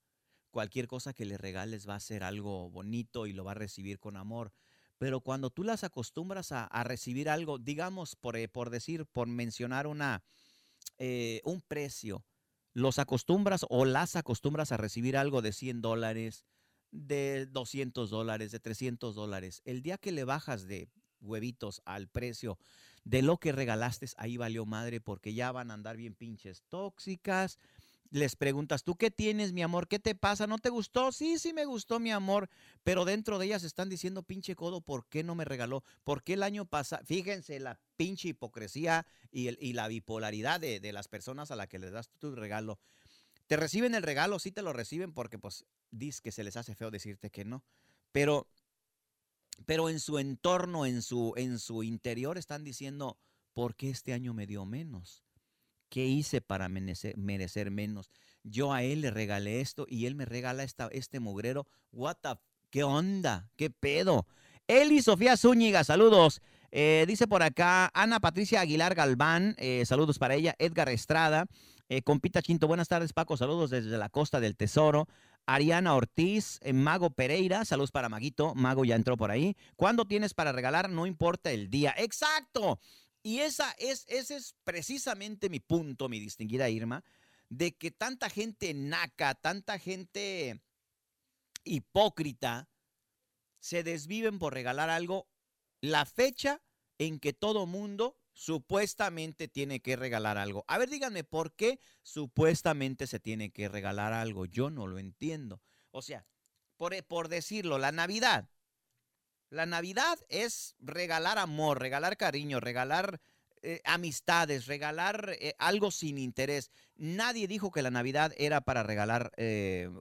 [0.50, 3.98] cualquier cosa que le regales va a ser algo bonito y lo va a recibir
[3.98, 4.52] con amor.
[4.98, 9.88] Pero cuando tú las acostumbras a, recibir algo, digamos, por, eh, por, decir, por mencionar
[9.88, 10.22] una,
[10.98, 12.24] eh, un precio,
[12.72, 16.44] los acostumbras o las acostumbras a recibir algo de 100 dólares,
[16.92, 19.62] de 200 dólares, de 300 dólares.
[19.64, 20.88] El día que le bajas de
[21.20, 22.59] huevitos al precio
[23.05, 27.59] de lo que regalaste, ahí valió madre porque ya van a andar bien pinches tóxicas.
[28.11, 29.88] Les preguntas, ¿tú qué tienes, mi amor?
[29.88, 30.46] ¿Qué te pasa?
[30.46, 31.12] ¿No te gustó?
[31.12, 32.50] Sí, sí me gustó, mi amor.
[32.85, 35.83] Pero dentro de ellas están diciendo, pinche codo, ¿por qué no me regaló?
[36.05, 37.02] ¿Por qué el año pasado?
[37.07, 41.68] Fíjense la pinche hipocresía y, el, y la bipolaridad de, de, las personas a las
[41.68, 42.78] que les das tu regalo.
[43.46, 46.74] Te reciben el regalo, sí te lo reciben porque pues dice que se les hace
[46.74, 47.64] feo decirte que no,
[48.12, 48.48] pero,
[49.66, 53.18] pero en su entorno, en su, en su interior están diciendo,
[53.52, 55.24] ¿por qué este año me dio menos?
[55.88, 58.11] ¿Qué hice para merecer, merecer menos?
[58.42, 61.66] Yo a él le regalé esto y él me regala esta, este mugrero.
[61.92, 62.31] What the,
[62.70, 63.50] ¿Qué onda?
[63.57, 64.26] ¿Qué pedo?
[64.66, 66.40] Eli Sofía Zúñiga, saludos.
[66.70, 70.55] Eh, dice por acá Ana Patricia Aguilar Galván, eh, saludos para ella.
[70.59, 71.44] Edgar Estrada,
[71.94, 75.09] eh, compita Quinto, buenas tardes Paco, saludos desde la costa del Tesoro.
[75.44, 79.59] Ariana Ortiz, eh, Mago Pereira, saludos para Maguito, Mago ya entró por ahí.
[79.76, 80.88] ¿Cuándo tienes para regalar?
[80.88, 81.94] No importa el día.
[81.98, 82.81] Exacto.
[83.22, 87.05] Y esa es, ese es precisamente mi punto, mi distinguida Irma,
[87.50, 90.62] de que tanta gente naca, tanta gente
[91.64, 92.70] hipócrita,
[93.61, 95.28] se desviven por regalar algo
[95.83, 96.62] la fecha
[96.96, 100.64] en que todo mundo supuestamente tiene que regalar algo.
[100.66, 104.46] A ver, díganme, ¿por qué supuestamente se tiene que regalar algo?
[104.46, 105.62] Yo no lo entiendo.
[105.92, 106.26] O sea,
[106.76, 108.48] por, eh, por decirlo, la Navidad.
[109.48, 113.20] La Navidad es regalar amor, regalar cariño, regalar
[113.62, 116.72] eh, amistades, regalar eh, algo sin interés.
[116.96, 119.31] Nadie dijo que la Navidad era para regalar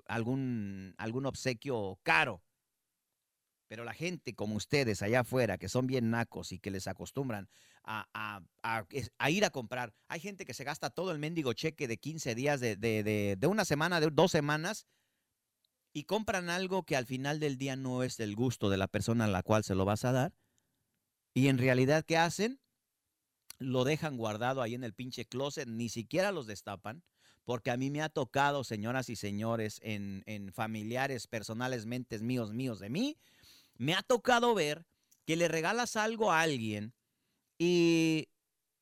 [0.08, 2.42] algún, algún obsequio caro.
[3.72, 7.48] Pero la gente como ustedes allá afuera, que son bien nacos y que les acostumbran
[7.86, 8.42] a,
[9.30, 12.60] ir a comprar, hay gente que se gasta todo el mendigo cheque de 15 días,
[12.60, 14.88] de, una semana, de dos semanas,
[15.94, 19.24] y compran algo que al final del día no es del gusto de la persona
[19.24, 20.34] a la cual se lo vas a dar.
[21.34, 22.60] Y en realidad, ¿qué hacen?
[23.58, 27.06] Lo dejan guardado ahí en el pinche closet, ni siquiera los destapan
[27.44, 32.54] porque a mí me ha tocado, señoras y señores, en, en, familiares personales, mentes míos,
[32.54, 33.18] míos de mí,
[33.82, 34.86] me ha tocado ver
[35.26, 36.94] que le regalas algo a alguien
[37.58, 38.30] y,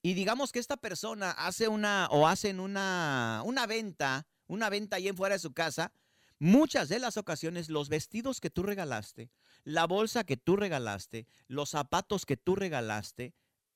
[0.03, 5.15] digamos que esta persona hace una o hacen una, una venta, una venta ahí en
[5.15, 5.93] fuera de su casa.
[6.37, 9.31] Muchas de las ocasiones los vestidos que tú regalaste,
[9.63, 13.33] la bolsa que tú regalaste, los zapatos que tú regalaste,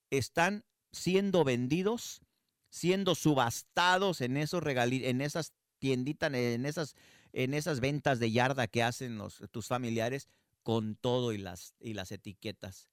[0.09, 2.21] están siendo vendidos,
[2.69, 6.95] siendo subastados en esos en esas tienditas, en esas,
[7.31, 10.27] en esas ventas de yarda que hacen tus familiares
[10.63, 12.89] con todo y las, y las etiquetas.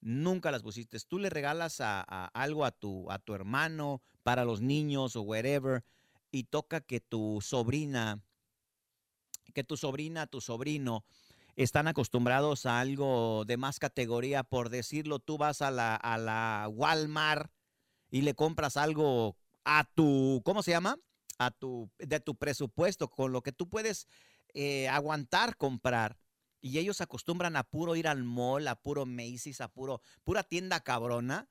[0.00, 0.98] Nunca las pusiste.
[1.00, 5.84] Tú le regalas a, algo a tu, a tu hermano, para los niños o wherever,
[6.30, 8.22] y toca que tu sobrina,
[9.54, 11.04] que tu sobrina, tu sobrino,
[11.56, 14.42] están acostumbrados a algo de más categoría.
[14.44, 17.50] Por decirlo, tú vas a la, a la Walmart
[18.10, 20.98] y le compras algo a tu, ¿cómo se llama?
[21.38, 24.08] a tu, de tu presupuesto, con lo que tú puedes
[24.54, 26.18] eh, aguantar comprar.
[26.64, 30.80] Y ellos acostumbran a puro ir al mall, a puro Macy's, a puro, pura tienda
[30.80, 31.46] cabrona.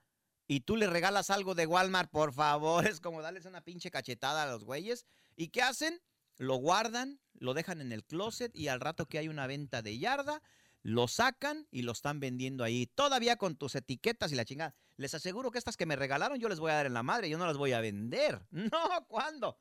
[0.47, 2.88] Y tú le regalas algo de Walmart, por favor.
[2.88, 5.06] Es como darles una pinche cachetada a los güeyes.
[5.36, 6.02] ¿Y qué hacen?
[6.39, 9.99] Lo guardan, lo dejan en el closet y al rato que hay una venta de
[9.99, 10.41] yarda,
[10.82, 12.88] lo sacan y lo están vendiendo ahí.
[12.88, 14.73] Todavía con tus etiquetas y la chingada.
[14.97, 17.30] Les aseguro que estas que me regalaron yo les voy a dar en la madre.
[17.30, 18.41] Yo no las voy a vender.
[18.52, 19.60] No, ¿cuándo?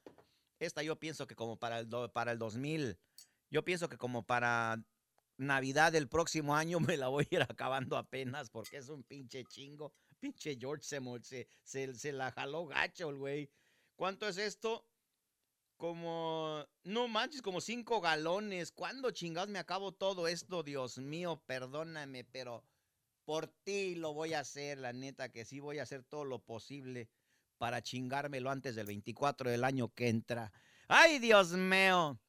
[0.58, 2.96] Esta yo pienso que como para el, para el 2000
[3.52, 4.82] yo pienso que como para
[5.36, 9.44] Navidad del próximo año me la voy a ir acabando apenas porque es un pinche
[9.44, 9.92] chingo.
[10.20, 13.50] Pinche George se, se, se, la jaló gacho el güey.
[13.96, 14.86] ¿Cuánto es esto?
[15.76, 18.70] Como, no manches, como cinco galones.
[18.70, 20.62] ¿Cuándo chingados me acabo todo esto?
[20.62, 22.64] Dios mío, perdóname, pero
[23.24, 26.38] por ti lo voy a hacer, la neta, que sí voy a hacer todo lo
[26.38, 27.08] posible
[27.58, 30.52] para chingármelo antes del 24 del año que entra.
[30.88, 32.20] ¡Ay, Dios mío!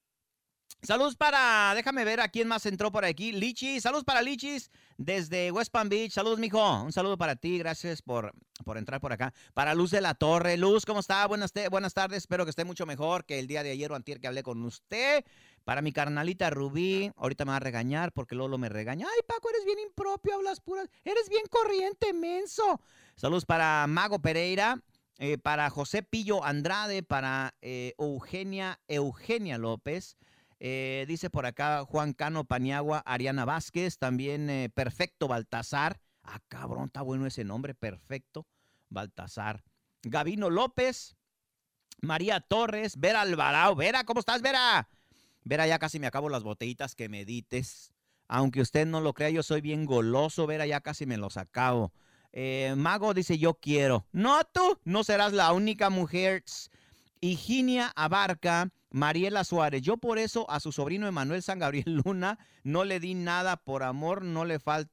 [0.84, 3.32] Saludos para, déjame ver a quién más entró por aquí.
[3.32, 6.12] Lichis, saludos para Lichis desde West Palm Beach.
[6.12, 6.60] Saludos, mijo.
[6.84, 7.58] Un saludo para ti.
[7.58, 8.34] Gracias por,
[8.66, 9.34] por entrar por acá.
[9.54, 10.58] Para Luz de la Torre.
[10.58, 11.26] Luz, ¿cómo está?
[11.26, 12.18] Buenas, buenas tardes.
[12.18, 14.62] Espero que esté mucho mejor que el día de ayer o antier que hablé con
[14.66, 15.24] usted.
[15.64, 19.08] Para mi carnalita Rubí, ahorita me va a regañar porque Lolo me regaña.
[19.10, 20.90] Ay, Paco, eres bien impropio, hablas puras.
[21.06, 22.82] Eres bien corriente, menso.
[23.16, 24.84] Saludos para Mago Pereira.
[25.20, 30.18] Eh, para José Pillo Andrade, para eh, Eugenia, Eugenia López,
[30.66, 36.00] eh, dice por acá Juan Cano Paniagua, Ariana Vázquez, también eh, Perfecto Baltasar.
[36.24, 38.48] Ah, cabrón, está bueno ese nombre, Perfecto
[38.88, 39.66] Baltasar.
[40.04, 41.18] Gavino López,
[42.00, 43.76] María Torres, Vera Alvarado.
[43.76, 44.88] Vera, ¿cómo estás, Vera?
[45.44, 47.92] Vera, ya casi me acabo las botellitas que me dites.
[48.30, 51.92] Aunque usted no lo crea, yo soy bien goloso, Vera, ya casi me los acabo.
[52.32, 54.08] Eh, Mago dice, yo quiero.
[54.14, 56.46] No, tú no serás la única mujer.
[57.24, 62.84] Higinia Abarca Mariela Suárez, yo por eso a su sobrino Emanuel San Gabriel Luna no
[62.84, 64.92] le di nada por amor, no le faltó,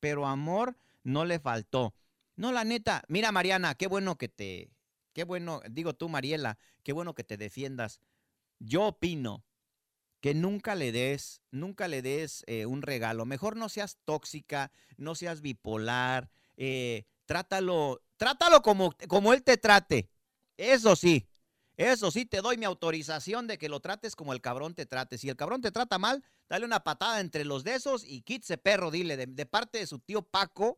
[0.00, 1.94] pero amor no le faltó.
[2.34, 4.72] No, la neta, mira Mariana, qué bueno que te,
[5.12, 8.00] qué bueno, digo tú Mariela, qué bueno que te defiendas.
[8.58, 9.44] Yo opino
[10.20, 13.24] que nunca le des, nunca le des eh, un regalo.
[13.24, 20.10] Mejor no seas tóxica, no seas bipolar, eh, trátalo, trátalo como, como él te trate.
[20.56, 21.28] Eso sí,
[21.78, 25.16] eso sí, te doy mi autorización de que lo trates como el cabrón te trate.
[25.16, 28.58] Si el cabrón te trata mal, dale una patada entre los de esos y quítese
[28.58, 30.76] perro, dile, de, parte de su tío Paco,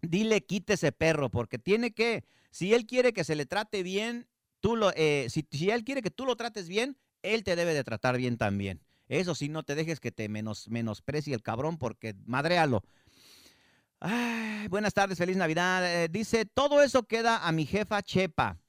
[0.00, 4.28] dile quítese perro, porque tiene que, si él quiere que se le trate bien,
[4.60, 7.82] tú lo, eh, si, él quiere que tú lo trates bien, él te debe de
[7.82, 8.80] tratar bien también.
[9.08, 12.84] Eso sí, no te dejes que te menos, menosprecie el cabrón, porque madréalo.
[14.70, 16.04] buenas tardes, feliz Navidad.
[16.04, 18.60] Eh, dice, todo eso queda a mi jefa Chepa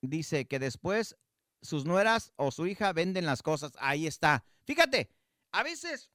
[0.00, 1.16] dice que después
[1.62, 3.72] sus nueras o su hija venden las cosas.
[3.78, 4.44] Ahí está.
[4.64, 5.10] Fíjate,
[5.52, 6.10] a veces,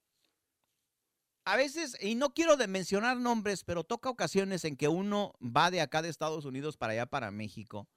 [1.45, 5.71] a veces, y no quiero de mencionar nombres, pero toca ocasiones en que uno va
[5.71, 7.89] de acá de Estados Unidos para allá, para México,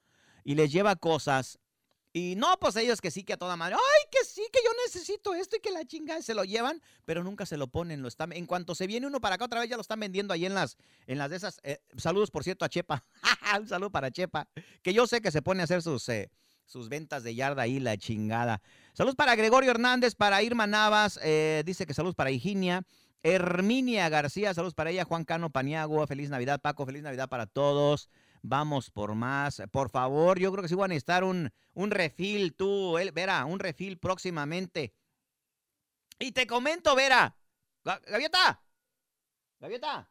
[0.45, 1.59] y les lleva cosas.
[2.17, 4.71] Y no, pues ellos que sí, que a toda madre, ay, que sí, que yo
[4.87, 8.01] necesito esto y que la chingada se lo llevan, pero nunca se lo ponen.
[8.01, 10.33] Lo están, en cuanto se viene uno para acá otra vez, ya lo están vendiendo
[10.33, 11.61] ahí en las, en las de esas.
[11.63, 13.05] Eh, saludos, por cierto, a Chepa.
[13.61, 14.49] Un saludo para Chepa,
[14.83, 16.31] que yo sé que se pone a hacer sus, eh,
[16.65, 18.63] sus ventas de yarda ahí, la chingada.
[18.95, 22.83] Saludos para Gregorio Hernández, para Irma Navas, eh, dice que saludos para Higinia.
[23.23, 25.05] Herminia García, saludos para ella.
[25.05, 28.09] Juan Cano Paniagua, feliz Navidad, Paco, feliz Navidad para todos.
[28.49, 29.61] Vamos por más.
[29.73, 33.45] Por favor, yo creo que sí van a necesitar un, un refil, tú, él, Vera,
[33.45, 34.95] un refil próximamente.
[36.21, 37.37] Y te comento, Vera.
[37.85, 38.63] Gaviota.
[39.59, 40.11] Gaviota.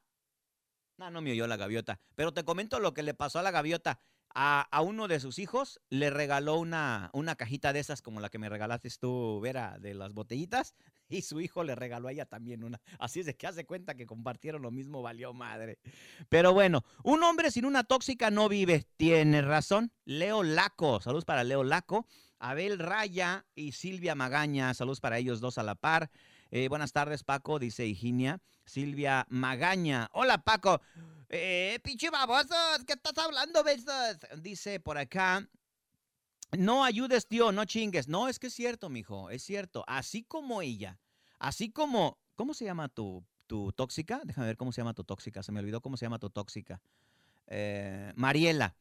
[0.97, 1.99] No, no me oyó la gaviota.
[2.15, 4.01] Pero te comento lo que le pasó a la gaviota
[4.35, 8.37] a, uno de sus hijos le regaló una, una cajita de esas como la que
[8.37, 10.75] me regalaste tú, Vera, de las botellitas,
[11.09, 12.81] y su hijo le regaló a ella también una.
[12.99, 15.79] Así es de que hace cuenta que compartieron lo mismo, valió madre.
[16.29, 18.87] Pero bueno, un hombre sin una tóxica no vive.
[18.97, 19.91] Tiene razón.
[20.05, 22.07] Leo Laco, saludos para Leo Laco.
[22.39, 26.11] Abel Raya y Silvia Magaña, saludos para ellos dos a la par.
[26.51, 28.41] Eh, buenas tardes, Paco, dice Higinia.
[28.65, 30.09] Silvia Magaña.
[30.13, 30.81] Hola, Paco.
[31.29, 34.17] Eh, pinche baboso, ¿qué estás hablando, besos?
[34.41, 35.47] Dice por acá.
[36.57, 38.07] No ayudes, tío, no chingues.
[38.07, 39.83] No, es que es cierto, mijo, es cierto.
[39.87, 40.99] Así como ella,
[41.39, 44.21] así como, ¿cómo se llama tu, tu tóxica?
[44.23, 45.43] Déjame ver cómo se llama tu tóxica.
[45.43, 46.81] Se me olvidó cómo se llama tu tóxica.
[47.47, 48.75] Eh, Mariela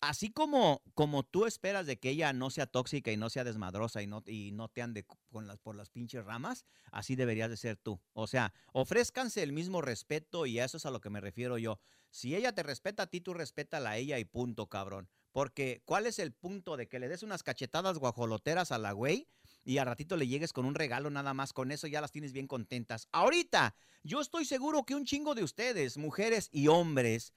[0.00, 4.02] así como, como tú esperas de que ella no sea tóxica y no sea desmadrosa
[4.02, 7.56] y no, y no te ande con las, por las pinches ramas, así deberías de
[7.56, 8.00] ser tú.
[8.12, 11.58] O sea, ofrézcanse el mismo respeto y a eso es a lo que me refiero
[11.58, 11.78] yo.
[12.10, 15.08] Si ella te respeta a ti, tú respétala a ella y punto, cabrón.
[15.38, 19.28] Porque, ¿cuál es el punto de que le des unas cachetadas guajoloteras a la güey
[19.64, 21.52] y a ratito le llegues con un regalo nada más?
[21.52, 23.06] Con eso ya las tienes bien contentas.
[23.12, 27.34] Ahorita, yo estoy seguro que un chingo de ustedes, mujeres y hombres,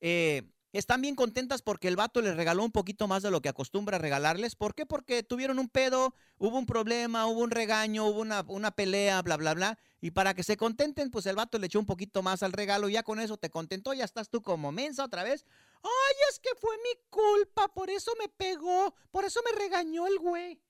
[0.00, 3.50] eh, están bien contentas porque el vato les regaló un poquito más de lo que
[3.50, 4.56] acostumbra regalarles.
[4.56, 4.86] ¿Por qué?
[4.86, 9.36] Porque tuvieron un pedo, hubo un problema, hubo un regaño, hubo una, una, pelea, bla,
[9.36, 9.78] bla, bla.
[10.00, 12.88] Y para que se contenten, pues el vato le echó un poquito más al regalo.
[12.88, 15.44] Y ya con eso te contentó, ya estás tú como mensa otra vez.
[15.84, 20.18] Ay, es que fue mi culpa, por eso me pegó, por eso me regañó el
[20.18, 20.60] güey.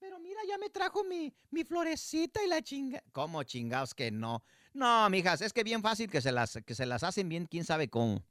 [0.00, 3.02] Pero mira, ya me trajo mi, mi florecita y la chinga.
[3.12, 4.44] ¿Cómo chingados que no?
[4.74, 7.64] No, mijas, es que bien fácil que se las, que se las hacen bien, quién
[7.64, 8.22] sabe cómo.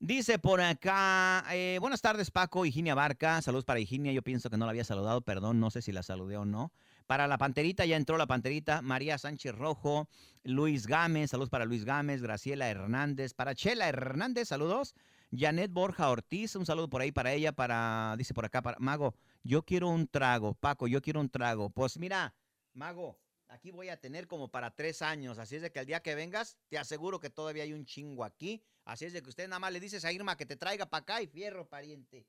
[0.00, 4.56] Dice por acá, eh, buenas tardes Paco, Higinia Barca, saludos para Higinia, yo pienso que
[4.56, 6.72] no la había saludado, perdón, no sé si la saludé o no.
[7.06, 10.08] Para la Panterita, ya entró la Panterita, María Sánchez Rojo,
[10.44, 14.94] Luis Gámez, saludos para Luis Gámez, Graciela Hernández, para Chela Hernández, saludos.
[15.32, 19.14] Janet Borja Ortiz, un saludo por ahí para ella, para, dice por acá, para Mago,
[19.44, 21.70] yo quiero un trago, Paco, yo quiero un trago.
[21.70, 22.34] Pues mira,
[22.72, 26.00] Mago, aquí voy a tener como para tres años, así es de que el día
[26.00, 29.46] que vengas, te aseguro que todavía hay un chingo aquí Así es de que usted
[29.46, 32.26] nada más le dices a Irma que te traiga para acá y fierro, pariente.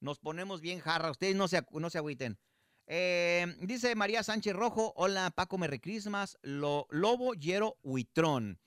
[0.00, 1.10] Nos ponemos bien jarra.
[1.10, 2.38] Ustedes no se, no se agüiten.
[2.86, 8.58] Eh, dice María Sánchez Rojo, hola Paco Merry Christmas, Lo, Lobo Yero Huitrón.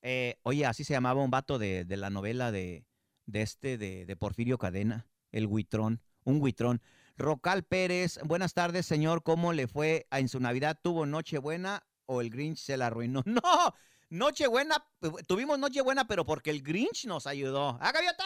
[0.00, 2.86] Eh, oye, así se llamaba un vato de, la novela de,
[3.26, 6.80] de este, de, de, Porfirio Cadena, el Huitrón, un Huitrón.
[7.16, 10.78] Rocal Pérez, buenas tardes señor, ¿cómo le fue en su Navidad?
[10.80, 13.22] ¿Tuvo Nochebuena o el Grinch se la arruinó?
[13.26, 13.74] No,
[14.10, 14.82] Nochebuena,
[15.26, 17.76] tuvimos Nochebuena, pero porque el Grinch nos ayudó.
[17.80, 18.24] ¿Ah, Gaviota?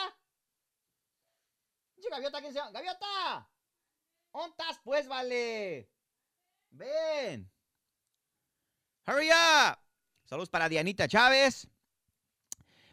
[2.10, 2.72] Gaviota, ¿quién se llama?
[2.72, 3.48] ¡Gaviota!
[4.32, 5.88] ¿Ontas, pues, vale?
[6.70, 7.50] Ven.
[9.06, 9.78] Hurry up.
[10.24, 11.68] Saludos para Dianita Chávez.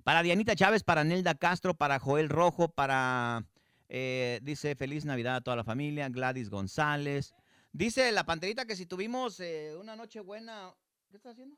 [0.04, 3.46] Para Dianita Chávez, para Nelda Castro, para Joel Rojo, para,
[3.88, 7.34] eh, dice, feliz Navidad a toda la familia, Gladys González.
[7.72, 10.74] Dice la panterita que si tuvimos eh, una noche buena,
[11.10, 11.58] ¿qué está haciendo?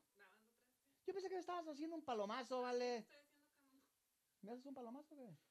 [1.08, 3.06] Yo pensé que me estabas haciendo un palomazo, ¿vale?
[4.42, 5.51] ¿Me haces un palomazo qué?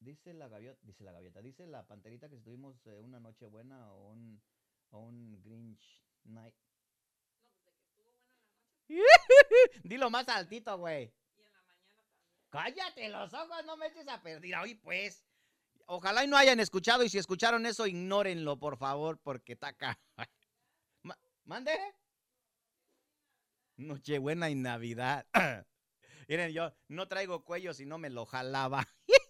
[0.00, 3.46] Dice la gaviota, dice la gaviota, dice la panterita que si tuvimos eh, una noche
[3.46, 4.40] buena o un,
[4.90, 6.54] o un Grinch night.
[7.42, 8.80] No, pues de que estuvo buena la noche.
[9.82, 11.12] Dilo más altito, güey.
[11.34, 12.38] Y en la mañana también.
[12.50, 14.54] Cállate los ojos, no me eches a perder.
[14.56, 15.24] Hoy pues.
[15.86, 19.98] Ojalá y no hayan escuchado y si escucharon eso, ignórenlo, por favor, porque está acá.
[21.44, 21.72] ¿Mande?
[23.76, 25.26] Nochebuena y Navidad.
[26.28, 28.86] Miren, yo no traigo cuello si no me lo jalaba.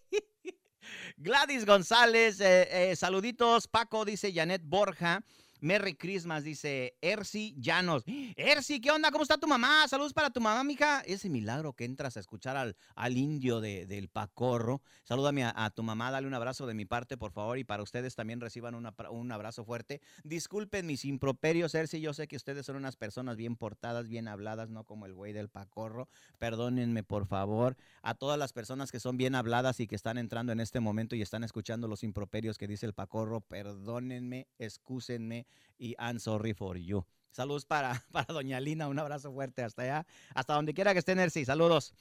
[1.20, 3.66] Gladys González, eh, eh, saluditos.
[3.66, 5.24] Paco dice Janet Borja.
[5.60, 8.04] Merry Christmas, dice Ersi Llanos.
[8.36, 9.10] Ersi, ¿qué onda?
[9.10, 9.88] ¿Cómo está tu mamá?
[9.88, 11.00] Saludos para tu mamá, mija.
[11.00, 14.82] Ese milagro que entras a escuchar al, al indio de, del Pacorro.
[15.02, 17.58] Salúdame a, tu mamá, dale un abrazo de mi parte, por favor.
[17.58, 20.00] Y para ustedes también reciban un abrazo fuerte.
[20.22, 22.00] Disculpen mis improperios, Ersi.
[22.00, 25.32] Yo sé que ustedes son unas personas bien portadas, bien habladas, no como el güey
[25.32, 26.08] del Pacorro.
[26.38, 27.76] Perdónenme, por favor.
[28.02, 31.16] A todas las personas que son bien habladas y que están entrando en este momento
[31.16, 35.47] y están escuchando los improperios que dice el Pacorro, perdónenme, excúsenme
[35.78, 37.04] y I'm sorry for you.
[37.30, 41.30] Saludos para, para Doña Lina, un abrazo fuerte hasta allá, hasta donde quiera que estén,
[41.30, 41.94] sí, saludos.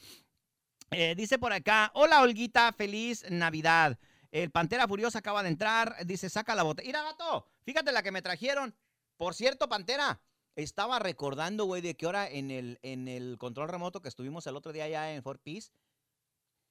[0.92, 4.00] Eh, dice por acá, hola Olguita, feliz Navidad.
[4.32, 6.88] El Pantera Furiosa acaba de entrar, dice, saca la botella.
[6.88, 8.76] Mira, gato, fíjate la que me trajeron.
[9.18, 10.22] Por cierto, Pantera,
[10.56, 14.56] estaba recordando, güey, de que hora en el, en el control remoto que estuvimos el
[14.56, 15.72] otro día allá en Fort Peace,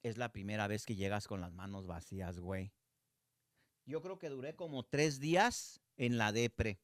[0.03, 2.71] es la primera vez que llegas con las manos vacías, güey.
[3.87, 6.79] Yo creo que duré como tres días en la depre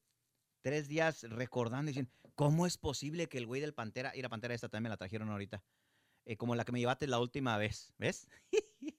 [0.64, 4.30] tres días recordando y diciendo, ¿cómo es posible que el güey del Pantera, y la
[4.30, 5.62] Pantera esta también me la trajeron ahorita,
[6.26, 8.28] eh, como la que me llevaste la última vez, ¿ves?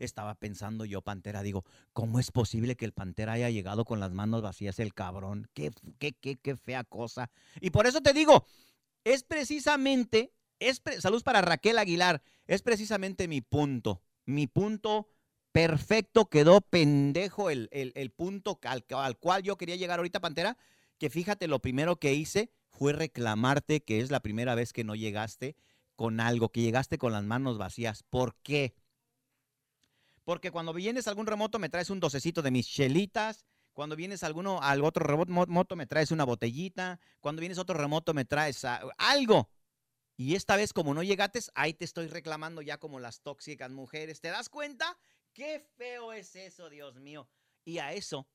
[0.00, 4.12] Estaba pensando yo, Pantera, digo, ¿cómo es posible que el Pantera haya llegado con las
[4.12, 5.48] manos vacías el cabrón?
[5.54, 7.30] Qué, qué, qué, qué fea cosa.
[7.60, 8.44] Y por eso te digo,
[9.04, 15.08] es precisamente, es salud para Raquel Aguilar, es precisamente mi punto, mi punto
[15.58, 17.68] perfecto, quedó pendejo el,
[18.14, 20.56] punto al, al cual yo quería llegar ahorita, Pantera,
[20.98, 24.94] que fíjate, lo primero que hice fue reclamarte que es la primera vez que no
[24.94, 25.56] llegaste
[25.96, 28.04] con algo, que llegaste con las manos vacías.
[28.04, 28.76] ¿Por qué?
[30.22, 34.22] Porque cuando vienes a algún remoto me traes un docecito de mis chelitas, cuando vienes
[34.22, 38.24] a alguno, al otro remoto me traes una botellita, cuando vienes a otro remoto me
[38.24, 38.64] traes
[38.96, 39.50] algo.
[40.16, 44.20] Y esta vez como no llegaste, ahí te estoy reclamando ya como las tóxicas mujeres.
[44.20, 44.96] ¿Te das cuenta?
[45.38, 47.28] Qué feo es eso, Dios mío.
[47.64, 48.26] Y a eso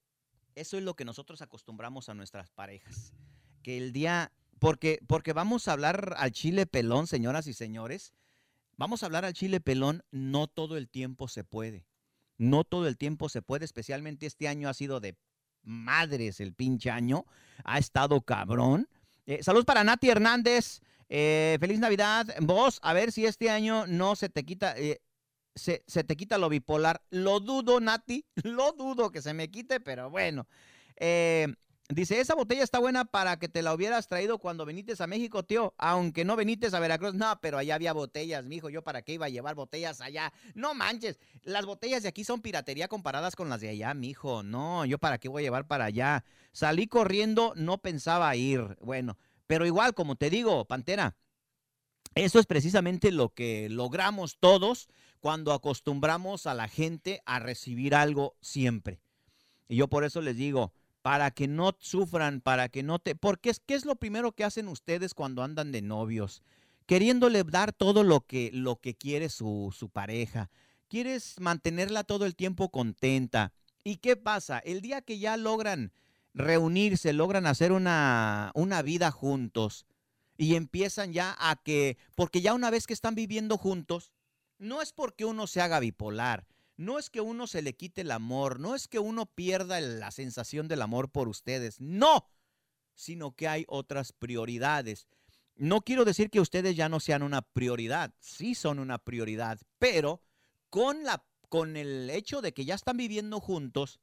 [0.56, 3.14] eso es lo que nosotros acostumbramos a nuestras parejas.
[3.62, 8.14] Que el día, porque, porque vamos a hablar al chile pelón, señoras y señores.
[8.78, 11.86] vamos a hablar al chile pelón, no todo el tiempo se puede.
[12.38, 15.18] No todo el tiempo se puede, especialmente este año ha sido de
[15.62, 17.26] madres el pinche año.
[17.66, 18.88] Ha estado cabrón.
[19.26, 20.82] Eh, saludos para Nati Hernández.
[21.10, 22.34] Eh, feliz Navidad.
[22.42, 25.02] Vos, a ver si este año no se te quita, eh,
[25.56, 27.02] se, te quita lo bipolar.
[27.10, 28.26] Lo dudo, Nati.
[28.44, 30.48] Lo dudo que se me quite, pero bueno.
[31.90, 35.44] Dice, esa botella está buena para que te la hubieras traído cuando venites a México,
[35.44, 35.76] tío.
[35.78, 37.14] Aunque no venites a Veracruz.
[37.14, 38.70] No, pero allá había botellas, mijo.
[38.70, 40.32] Yo para qué iba a llevar botellas allá.
[40.56, 41.20] No manches.
[41.44, 44.44] Las botellas de aquí son piratería comparadas con las de allá, mijo.
[44.44, 46.24] No, yo para qué voy a llevar para allá.
[46.54, 48.78] Salí corriendo, no pensaba ir.
[48.82, 51.18] Bueno, pero igual, como te digo, Pantera,
[52.16, 54.88] eso es precisamente lo que logramos todos
[55.24, 59.00] cuando acostumbramos a la gente a recibir algo siempre.
[59.70, 63.16] Y yo por eso les digo, para que no sufran, para que no te...
[63.16, 66.44] Porque es es lo primero que hacen ustedes cuando andan de novios,
[66.88, 70.50] queriéndole dar todo lo que, lo que quiere su, su pareja.
[70.90, 73.54] Quieres mantenerla todo el tiempo contenta.
[73.86, 74.60] ¿Y qué pasa?
[74.60, 75.94] El día que ya logran
[76.34, 79.86] reunirse, logran hacer una, una vida juntos
[80.36, 84.12] y empiezan ya a que, porque ya una vez que están viviendo juntos,
[84.64, 88.12] no es porque uno se haga bipolar, no es que uno se le quite el
[88.12, 92.30] amor, no es que uno pierda la sensación del amor por ustedes, no,
[92.96, 95.08] sino que hay otras prioridades.
[95.56, 100.24] No quiero decir que ustedes ya no sean una prioridad, sí son una prioridad, pero
[100.70, 104.00] con, la, con el hecho de que ya están viviendo juntos,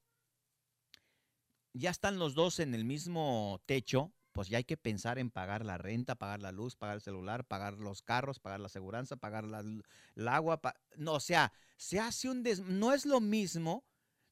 [1.72, 5.64] ya están los dos en el mismo techo, pues ya hay que pensar en pagar
[5.64, 9.44] la renta, pagar la luz, pagar el celular, pagar los carros, pagar la aseguranza, pagar
[9.44, 10.60] el agua.
[10.96, 13.84] no, o sea, se hace un des no es lo mismo,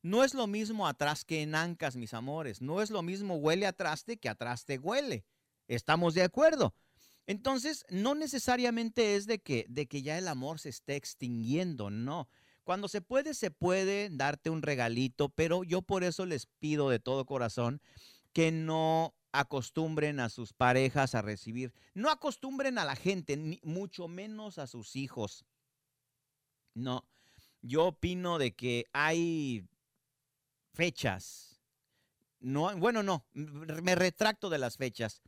[0.02, 2.62] no es lo mismo atrás que en ancas, mis amores.
[2.62, 5.24] No es lo mismo huele a traste que atrás te huele.
[5.66, 6.74] ¿Estamos de acuerdo?
[7.26, 12.28] Entonces, no necesariamente es de que, de que ya el amor se esté extinguiendo, no.
[12.64, 17.00] Cuando se puede, se puede darte un regalito, pero yo por eso les pido de
[17.00, 17.82] todo corazón
[18.32, 24.08] que no acostumbren a sus parejas a recibir, no acostumbren a la gente, ni mucho
[24.08, 25.44] menos a sus hijos.
[26.74, 27.08] No,
[27.62, 29.66] yo opino de que hay
[30.72, 31.60] fechas.
[32.40, 35.22] No, bueno, no, me retracto de las fechas.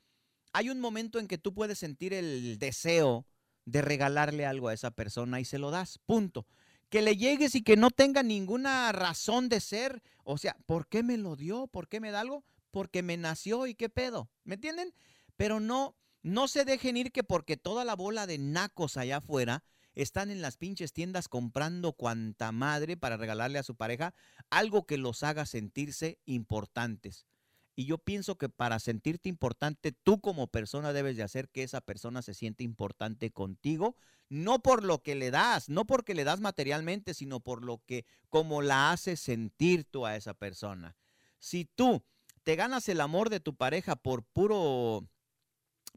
[0.53, 3.27] Hay un momento en que tú puedes sentir el deseo
[3.65, 6.47] de regalarle algo a esa persona y se lo das, punto.
[6.89, 10.03] Que le llegues y que no tenga ninguna razón de ser.
[10.25, 11.69] O sea, ¿por qué me lo dio?
[11.69, 12.45] ¿Por qué me da algo?
[12.71, 14.95] Porque me nació y qué pedo, ¿me entienden?
[15.37, 19.65] Pero no, no se dejen ir que porque toda la bola de nacos allá afuera
[19.95, 24.15] están en las pinches tiendas comprando cuanta madre para regalarle a su pareja
[24.49, 27.27] algo que los haga sentirse importantes.
[27.77, 31.81] Y yo pienso que para sentirte importante, tú como persona debes de hacer que esa
[31.81, 33.97] persona se siente importante contigo,
[34.29, 38.05] no por lo que le das, no porque le das materialmente, sino por lo que,
[38.29, 40.97] como la haces sentir tú a esa persona.
[41.39, 42.05] Si tú
[42.43, 45.07] te ganas el amor de tu pareja por puro,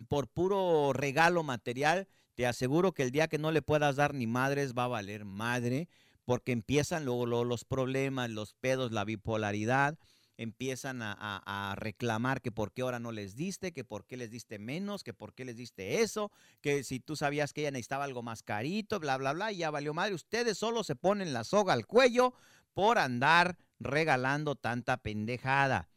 [0.08, 4.28] por puro regalo material, te aseguro que el día que no le puedas dar ni
[4.28, 5.88] madres va a valer madre,
[6.26, 9.98] porque empiezan luego, los problemas, los pedos, la bipolaridad,
[10.38, 14.32] empiezan a, a, reclamar que por qué ahora no les diste, que por qué les
[14.32, 16.32] diste menos, que por qué les diste eso,
[16.62, 19.70] que si tú sabías que ella necesitaba algo más carito, bla, bla, bla, y ya
[19.70, 20.16] valió madre.
[20.16, 22.34] Ustedes solo se ponen la soga al cuello
[22.74, 25.90] por andar regalando tanta pendejada.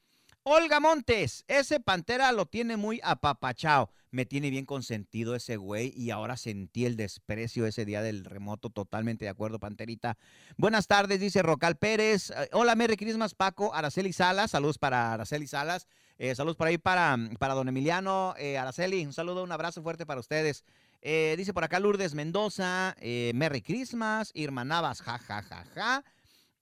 [0.48, 3.90] Olga Montes, ese Pantera lo tiene muy apapachado.
[4.12, 8.70] Me tiene bien consentido ese güey y ahora sentí el desprecio ese día del remoto.
[8.70, 10.16] Totalmente de acuerdo, Panterita.
[10.56, 12.30] Buenas tardes, dice Rocal Pérez.
[12.30, 13.74] Eh, hola, Merry Christmas, Paco.
[13.74, 14.52] Araceli Salas.
[14.52, 15.88] Saludos para Araceli Salas.
[16.16, 18.36] Eh, saludos por ahí para, para don Emiliano.
[18.38, 20.62] Eh, Araceli, un saludo, un abrazo fuerte para ustedes.
[21.02, 22.94] dice por acá Lourdes Mendoza.
[23.34, 24.30] Merry Christmas.
[24.32, 26.04] Irma Navas, ja, ja, ja, ja.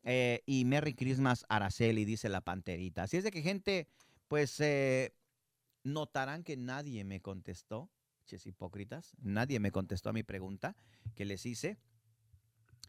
[0.05, 3.05] Eh, y Merry Christmas Araceli, dice la panterita.
[3.05, 3.89] Así es de que gente,
[4.29, 5.15] pues eh,
[5.83, 7.91] notarán que nadie me contestó,
[8.27, 10.77] ches hipócritas, nadie me contestó a mi pregunta
[11.15, 11.79] que les hice.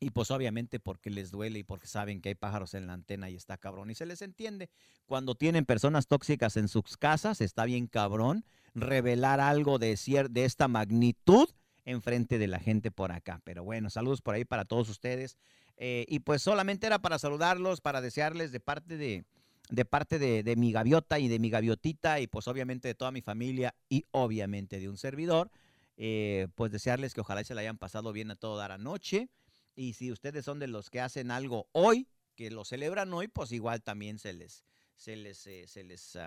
[0.01, 3.29] Y pues obviamente porque les duele y porque saben que hay pájaros en la antena
[3.29, 3.89] y está cabrón.
[3.91, 4.69] Y se les entiende.
[5.05, 9.97] Cuando tienen personas tóxicas en sus casas, está bien cabrón revelar algo de,
[10.29, 11.47] de esta magnitud
[11.85, 13.39] en frente de la gente por acá.
[13.45, 15.37] Pero bueno, saludos por ahí para todos ustedes.
[15.77, 19.25] Eh, y pues solamente era para saludarlos, para desearles de parte de,
[19.69, 23.21] de parte de, mi gaviota y de mi gaviotita y pues obviamente de toda mi
[23.21, 25.51] familia y obviamente de un servidor,
[25.97, 29.29] eh, pues desearles que ojalá se la hayan pasado bien a todo dar anoche.
[29.75, 33.51] Y si ustedes son de los que hacen algo hoy, que lo celebran hoy, pues
[33.51, 34.63] igual también se les,
[34.95, 36.17] se les, eh, se les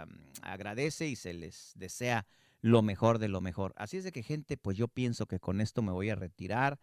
[0.42, 2.26] agradece y se les desea
[2.61, 3.72] lo mejor de lo mejor.
[3.76, 6.78] Así es de que gente, pues yo pienso que con esto me voy a retirar.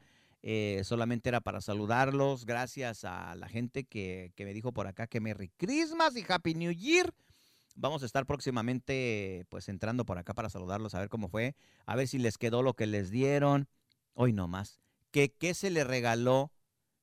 [0.48, 2.46] Eh, solamente era para saludarlos.
[2.46, 6.54] Gracias a la gente que, que me dijo por acá que Merry Christmas y Happy
[6.54, 7.12] New Year.
[7.74, 11.56] Vamos a estar próximamente pues entrando por acá para saludarlos, a ver cómo fue,
[11.88, 13.68] a ver si les quedó lo que les dieron.
[14.14, 14.80] Hoy no más.
[15.10, 16.52] ¿Qué, qué se le regaló?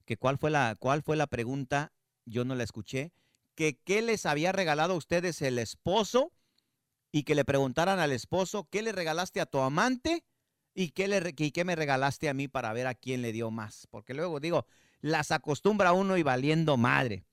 [0.04, 1.92] ¿Que cuál, fue la, ¿Cuál fue la pregunta?
[2.24, 3.12] Yo no la escuché.
[3.56, 6.32] ¿Que qué les había regalado a ustedes el esposo?
[7.10, 10.24] Y que le preguntaran al esposo, ¿qué le regalaste a tu amante?
[10.74, 13.86] ¿Y qué, le, me regalaste a mí para ver a quién le dio más?
[13.90, 14.66] Porque luego digo,
[15.00, 17.24] las acostumbra uno y valiendo madre.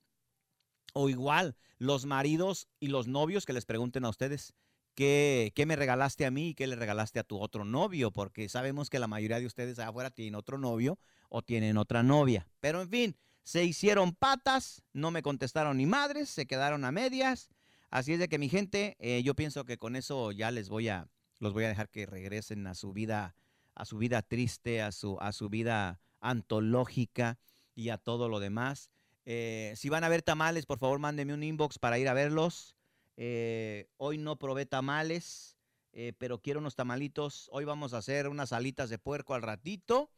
[0.94, 4.54] O igual, los maridos y los novios que les pregunten a ustedes,
[4.96, 8.12] ¿qué, ¿qué, me regalaste a mí y qué le regalaste a tu otro novio?
[8.12, 12.48] Porque sabemos que la mayoría de ustedes afuera tienen otro novio o tienen otra novia.
[12.60, 17.50] Pero en fin, se hicieron patas, no me contestaron ni madres, se quedaron a medias.
[17.90, 20.90] Así es de que mi gente, eh, yo pienso que con eso ya les voy
[20.90, 21.08] a,
[21.40, 23.36] los voy a dejar que regresen a su vida,
[23.76, 27.40] a su vida triste, a su, a su vida antológica
[27.76, 28.90] y a todo lo demás.
[29.26, 32.76] Eh, si van a ver tamales, por favor, mándenme un inbox para ir a verlos.
[33.16, 35.58] Eh, hoy no probé tamales,
[35.94, 37.50] eh, pero quiero unos tamalitos.
[37.52, 40.12] Hoy vamos a hacer unas alitas de puerco al ratito.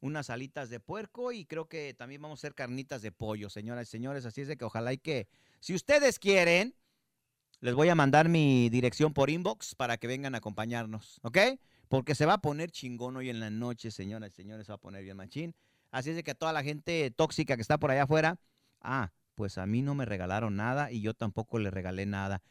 [0.00, 3.86] Unas alitas de puerco y creo que también vamos a hacer carnitas de pollo, señoras
[3.86, 4.26] y señores.
[4.26, 5.28] Así es de que ojalá y que,
[5.60, 6.74] si ustedes quieren,
[7.62, 11.38] les voy a mandar mi dirección por inbox para que vengan a acompañarnos, ¿ok?
[11.88, 14.76] Porque se va a poner chingón hoy en la noche, señoras y señores, se va
[14.76, 15.54] a poner bien machín.
[15.92, 18.38] Así es de que a toda la gente tóxica que está por allá afuera,
[18.82, 22.42] Ah, pues a mí no me regalaron nada y yo tampoco le regalé nada.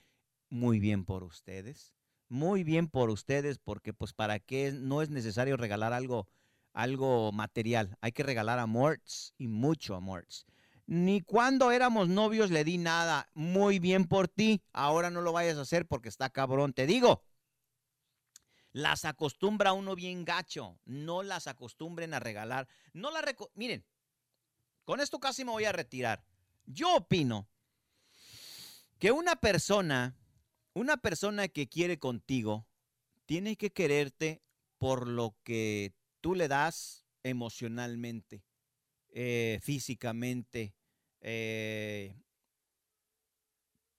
[0.50, 1.94] Muy bien por ustedes.
[2.30, 6.28] Muy bien por ustedes porque pues para qué no es necesario regalar algo
[6.74, 7.98] algo material.
[8.00, 10.46] Hay que regalar amores y mucho amores.
[10.92, 13.30] Ni cuando éramos novios le di nada.
[13.34, 14.62] Muy bien por ti.
[14.74, 16.74] Ahora no lo vayas a hacer porque está cabrón.
[16.74, 17.24] Te digo,
[18.74, 20.82] las acostumbra uno bien gacho.
[20.84, 22.68] No las acostumbren a regalar.
[22.92, 23.24] No la
[23.54, 23.86] Miren,
[24.84, 26.26] con esto casi me voy a retirar.
[26.66, 27.48] Yo opino
[29.00, 30.18] que una persona,
[30.74, 32.68] una persona que quiere contigo,
[33.26, 34.44] tiene que quererte
[34.78, 38.44] por lo que tú le das emocionalmente,
[39.14, 40.76] eh, físicamente,
[41.22, 42.16] eh,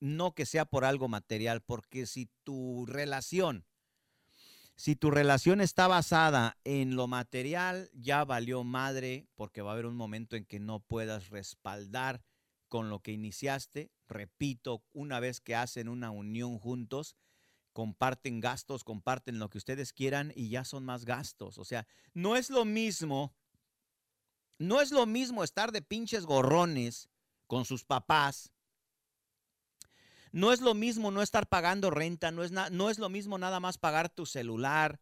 [0.01, 3.65] no que sea por algo material, porque si tu relación
[4.77, 9.87] si tu relación está basada en lo material, ya valió madre porque va a haber
[9.87, 12.23] un momento en que no puedas respaldar
[12.69, 13.93] con lo que iniciaste.
[14.09, 17.17] Repito, una vez que hacen una unión juntos,
[17.73, 21.59] comparten gastos, comparten lo que ustedes quieran y ya son más gastos.
[21.59, 23.35] O sea, no es lo mismo,
[24.59, 27.09] no es lo mismo estar de pinches gorrones
[27.53, 28.51] con sus papás
[30.31, 33.61] no es lo mismo no estar pagando renta, no es, no es lo mismo nada
[33.61, 34.99] más pagar tu celular,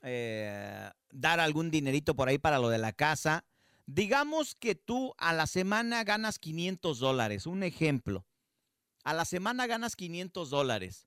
[0.00, 3.44] eh, dar algún dinerito por ahí para lo de la casa.
[3.84, 8.24] Digamos que tú a la semana ganas 500 dólares, un ejemplo.
[9.04, 11.06] A la semana ganas 500 dólares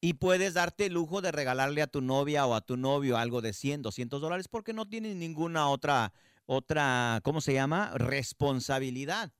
[0.00, 3.42] y puedes darte el lujo de regalarle a tu novia o a tu novio algo
[3.42, 6.14] de 100, 200 dólares porque no tienes ninguna otra,
[6.46, 7.92] otra, ¿cómo se llama?
[7.96, 9.30] Responsabilidad.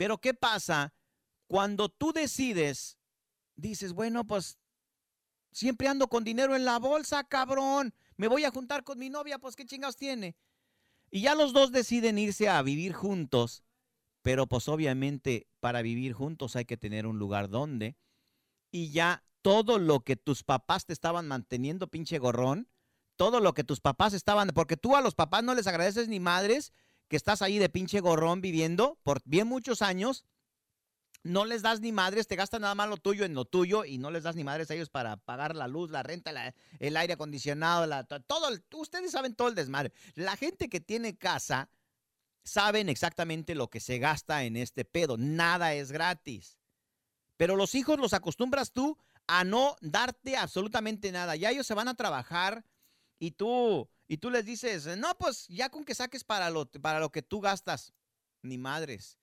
[0.00, 0.94] Pero ¿qué pasa
[1.46, 2.96] cuando tú decides,
[3.54, 4.58] dices, bueno, pues
[5.52, 7.92] siempre ando con dinero en la bolsa, cabrón.
[8.16, 10.38] Me voy a juntar con mi novia, pues qué chingados tiene.
[11.10, 13.62] Y ya los dos deciden irse a vivir juntos,
[14.22, 17.98] pero pues obviamente para vivir juntos hay que tener un lugar donde.
[18.70, 22.70] Y ya todo lo que tus papás te estaban manteniendo, pinche gorrón,
[23.16, 26.20] todo lo que tus papás estaban, porque tú a los papás no les agradeces ni
[26.20, 26.72] madres
[27.10, 30.24] que estás ahí de pinche gorrón viviendo por bien muchos años
[31.24, 33.98] no les das ni madres, te gastan nada más lo tuyo en lo tuyo y
[33.98, 36.32] no les das ni madres a ellos para pagar la luz, la renta,
[36.78, 39.92] el aire acondicionado, todo, ustedes saben todo el desmadre.
[40.14, 41.68] La gente que tiene casa
[42.42, 46.56] saben exactamente lo que se gasta en este pedo, nada es gratis.
[47.36, 48.96] Pero los hijos los acostumbras tú
[49.26, 51.36] a no darte absolutamente nada.
[51.36, 52.64] Ya ellos se van a trabajar
[53.18, 56.98] y tú y tú les dices, "No, pues ya con que saques para lo para
[56.98, 57.94] lo que tú gastas."
[58.42, 59.20] Ni madres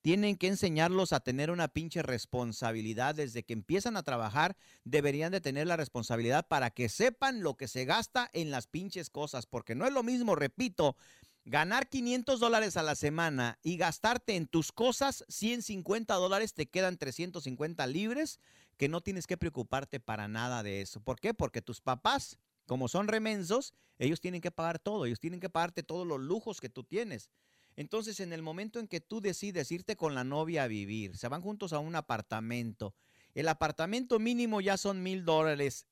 [0.00, 4.56] tienen que enseñarlos a tener una pinche responsabilidad desde que empiezan a trabajar.
[4.84, 9.10] Deberían de tener la responsabilidad para que sepan lo que se gasta en las pinches
[9.10, 10.96] cosas, porque no es lo mismo, repito,
[11.44, 16.96] ganar 500 dólares a la semana y gastarte en tus cosas 150 dólares, te quedan
[16.96, 18.38] 350 libres,
[18.76, 21.00] que no tienes que preocuparte para nada de eso.
[21.00, 21.34] ¿Por qué?
[21.34, 22.38] Porque tus papás,
[22.68, 26.60] como son remensos, ellos tienen que pagar todo, ellos tienen que pagarte todos los lujos
[26.60, 27.30] que tú tienes.
[27.76, 31.28] Entonces, en el momento en que tú decides irte con la novia a vivir, se
[31.28, 32.94] van juntos a un apartamento.
[33.34, 35.86] El apartamento mínimo ya son mil dólares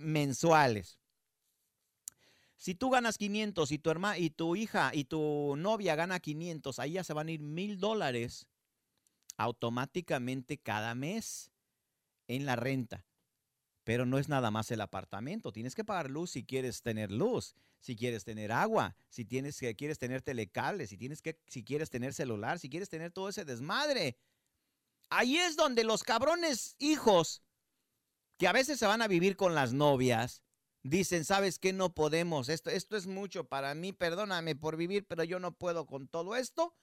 [0.00, 0.98] mensuales.
[2.56, 6.78] Si tú ganas 500 y tu hermana y tu hija y tu novia gana 500,
[6.78, 8.46] ahí ya se van a ir mil dólares
[9.36, 11.50] automáticamente cada mes
[12.26, 13.04] en la renta.
[13.84, 15.52] Pero no es nada más el apartamento.
[15.52, 19.74] Tienes que pagar luz si quieres tener luz, si quieres tener agua, si tienes que
[19.74, 23.44] quieres tener telecables, si tienes que si quieres tener celular, si quieres tener todo ese
[23.44, 24.18] desmadre.
[25.08, 27.42] Ahí es donde los cabrones hijos
[28.38, 30.42] que a veces se van a vivir con las novias
[30.82, 31.72] dicen, "¿Sabes qué?
[31.72, 32.48] No podemos.
[32.48, 33.92] Esto esto es mucho para mí.
[33.92, 36.74] Perdóname por vivir, pero yo no puedo con todo esto."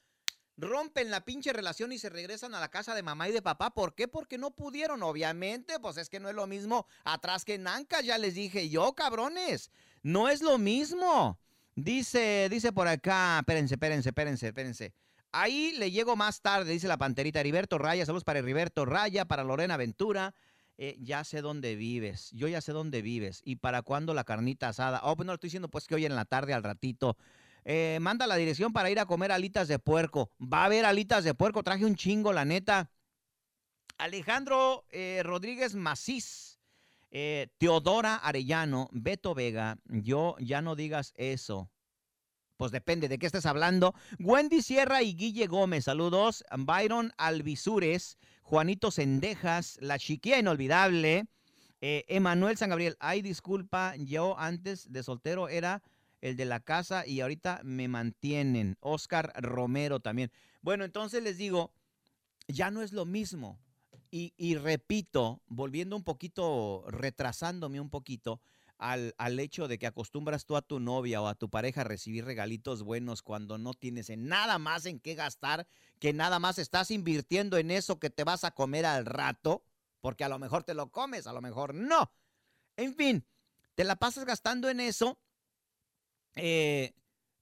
[0.58, 3.74] Rompen la pinche relación y se regresan a la casa de mamá y de papá.
[3.74, 4.08] ¿Por qué?
[4.08, 5.80] Porque no pudieron, obviamente.
[5.80, 7.68] Pues es que no es lo mismo atrás que en
[8.04, 9.72] ya les dije yo, cabrones.
[10.02, 11.40] No es lo mismo.
[11.76, 14.94] Dice, dice por acá, espérense, espérense, espérense, espérense.
[15.32, 17.40] Ahí le llego más tarde, dice la panterita.
[17.40, 20.34] Heriberto Raya, saludos para Heriberto Raya, para Lorena Ventura.
[20.80, 23.42] Eh, ya sé dónde vives, yo ya sé dónde vives.
[23.44, 25.02] ¿Y para cuándo la carnita asada?
[25.04, 27.18] Oh, pues no, estoy diciendo pues que hoy en la tarde al ratito
[27.70, 30.32] eh, manda la dirección para ir a comer alitas de puerco.
[30.42, 32.90] Va a haber alitas de puerco, traje un chingo, la neta.
[33.98, 36.62] Alejandro eh, Rodríguez Macís,
[37.12, 41.70] eh, Teodora Arellano, Beto Vega, yo ya no digas eso.
[42.56, 43.94] Pues depende de qué estés hablando.
[44.18, 46.46] Wendy Sierra y Guille Gómez, saludos.
[46.58, 51.26] Byron Alvisures, Juanito Sendejas, La Chiquilla Inolvidable,
[51.82, 52.96] Emanuel San Gabriel.
[53.02, 55.84] Ay, disculpa, yo antes de soltero era
[56.22, 58.78] el de la casa y ahorita me mantienen.
[58.80, 60.32] Oscar Romero también.
[60.62, 61.72] Bueno, entonces les digo,
[62.48, 63.60] ya no es lo mismo.
[64.10, 68.42] Y, repito, volviendo un poquito, retrasándome un poquito
[68.78, 71.84] al, al, hecho de que acostumbras tú a tu novia o a tu pareja a
[71.84, 75.68] recibir regalitos buenos cuando no tienes nada más en qué gastar,
[76.00, 79.64] que nada más estás invirtiendo en eso que te vas a comer al rato,
[80.00, 82.12] porque a lo mejor te lo comes, a lo mejor no.
[82.76, 83.26] En fin,
[83.76, 85.20] te la pasas gastando en eso
[86.38, 86.94] eh,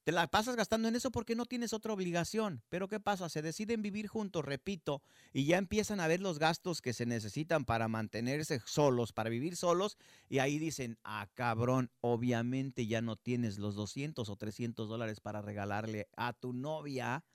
[0.06, 2.62] te la pasas gastando en eso porque no tienes otra obligación.
[2.70, 3.28] Pero ¿qué pasa?
[3.28, 5.02] Se deciden vivir juntos, repito,
[5.34, 9.56] y ya empiezan a ver los gastos que se necesitan para mantenerse solos, para vivir
[9.56, 9.98] solos,
[10.30, 15.42] y ahí dicen, ah, cabrón, obviamente ya no tienes los 200 o 300 dólares para
[15.42, 17.26] regalarle a tu novia,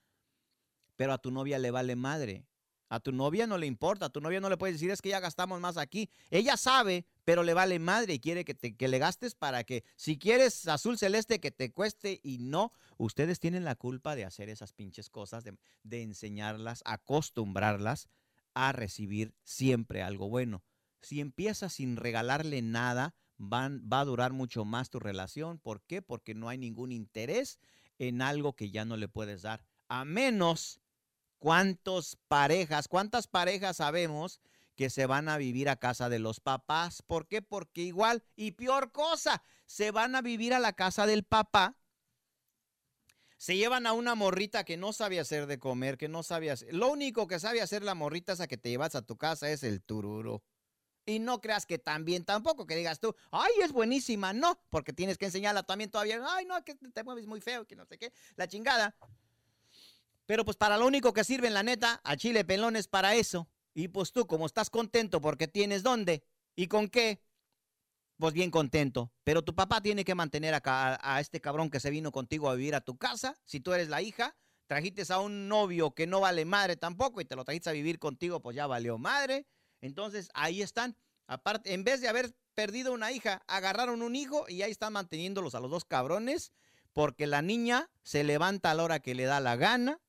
[0.94, 2.46] pero a tu novia le vale madre.
[2.90, 5.10] A tu novia no le importa, a tu novia no le puedes decir es que
[5.10, 6.10] ya gastamos más aquí.
[6.30, 9.84] Ella sabe, pero le vale madre y quiere que, te, que le gastes para que
[9.94, 14.48] si quieres azul celeste que te cueste y no, ustedes tienen la culpa de hacer
[14.48, 18.08] esas pinches cosas, de, de enseñarlas, acostumbrarlas
[18.54, 20.64] a recibir siempre algo bueno.
[21.00, 25.60] Si empiezas sin regalarle nada, van, va a durar mucho más tu relación.
[25.60, 26.02] ¿Por qué?
[26.02, 27.60] Porque no hay ningún interés
[28.00, 29.64] en algo que ya no le puedes dar.
[29.88, 30.80] A menos
[31.40, 34.42] ¿Cuántas parejas, cuántas parejas sabemos
[34.76, 37.00] que se van a vivir a casa de los papás?
[37.00, 37.40] ¿Por qué?
[37.40, 41.78] Porque igual, y peor cosa, se van a vivir a la casa del papá.
[43.38, 46.74] Se llevan a una morrita que no sabe hacer de comer, que no sabe hacer.
[46.74, 49.62] Lo único que sabe hacer la morrita esa que te llevas a tu casa es
[49.62, 50.42] el tururo.
[51.06, 54.34] Y no creas que también tampoco, que digas tú, ay, es buenísima.
[54.34, 56.20] No, porque tienes que enseñarla también todavía.
[56.22, 58.12] Ay, no, que te mueves muy feo, que no sé qué.
[58.36, 58.94] La chingada.
[60.30, 63.48] Pero pues para lo único que sirven, la neta, a Chile Pelón es para eso.
[63.74, 66.22] Y pues tú, como estás contento porque tienes dónde
[66.54, 67.20] y con qué,
[68.16, 69.12] pues bien contento.
[69.24, 72.54] Pero tu papá tiene que mantener acá a, este cabrón que se vino contigo a
[72.54, 73.40] vivir a tu casa.
[73.44, 74.36] Si tú eres la hija,
[74.68, 77.98] trajiste a un novio que no vale madre tampoco y te lo trajiste a vivir
[77.98, 79.48] contigo, pues ya valió madre.
[79.80, 80.96] Entonces ahí están.
[81.26, 85.56] Aparte, en vez de haber perdido una hija, agarraron un hijo y ahí están manteniéndolos
[85.56, 86.52] a los dos cabrones
[86.92, 90.00] porque la niña se levanta a la hora que le da la gana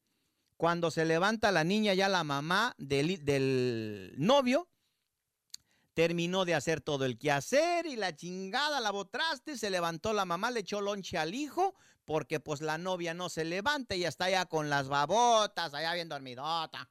[0.62, 4.70] cuando se levanta la niña, ya la mamá del, novio,
[5.96, 10.52] terminó de hacer todo el quehacer y la chingada la botraste, se levantó la mamá,
[10.52, 11.74] le echó lonche al hijo,
[12.06, 16.10] porque pues la novia no se levanta y está ya con las babotas, allá bien
[16.10, 16.88] dormidota.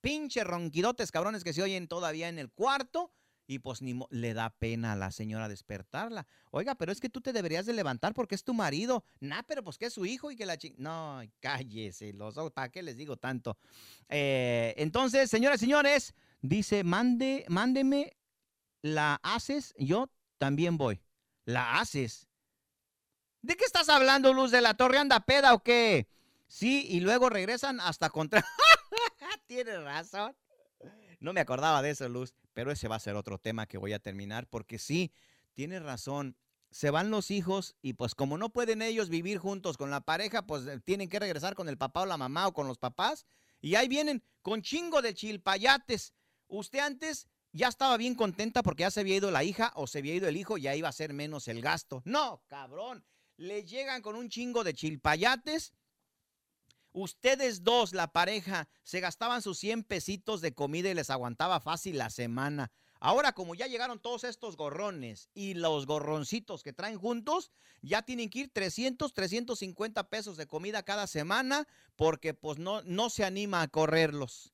[0.00, 3.12] Pinche ronquidotes cabrones que se oyen todavía en el cuarto
[3.48, 6.26] y pues ni le da pena a la señora despertarla.
[6.50, 9.04] Oiga, pero es que tú te deberías de levantar porque es tu marido.
[9.20, 10.74] Nah, pero pues que es su hijo y que la ching...
[10.76, 13.56] No, cállese, los ¿para qué les digo tanto?
[14.10, 18.18] Eh, entonces, señoras y señores, dice, mande, mándeme,
[18.82, 21.00] la haces, yo también voy.
[21.46, 22.28] ¿La haces?
[23.40, 24.98] ¿De qué estás hablando, Luz de la Torre?
[24.98, 26.06] ¿Anda peda o qué?
[26.48, 28.44] Sí, y luego regresan hasta contra...
[29.46, 30.36] Tienes razón.
[31.20, 33.92] No me acordaba de eso, Luz, pero ese va a ser otro tema que voy
[33.92, 35.12] a terminar porque sí,
[35.54, 36.36] tienes razón.
[36.70, 40.46] Se van los hijos y pues como no pueden ellos vivir juntos con la pareja,
[40.46, 43.26] pues eh, tienen que regresar con el papá o la mamá o con los papás.
[43.60, 46.12] Y ahí vienen con chingo de chilpayates.
[46.46, 49.98] Usted antes ya estaba bien contenta porque ya se había ido la hija o se
[49.98, 52.02] había ido el hijo, ya iba a ser menos el gasto.
[52.04, 53.04] No, cabrón.
[53.36, 55.72] Le llegan con un chingo de chilpayates.
[57.00, 61.96] Ustedes dos, la pareja, se gastaban sus 100 pesitos de comida y les aguantaba fácil
[61.96, 62.72] la semana.
[62.98, 68.30] Ahora, como ya llegaron todos estos gorrones y los gorroncitos que traen juntos, ya tienen
[68.30, 73.62] que ir 300, 350 pesos de comida cada semana porque pues no, no se anima
[73.62, 74.52] a correrlos.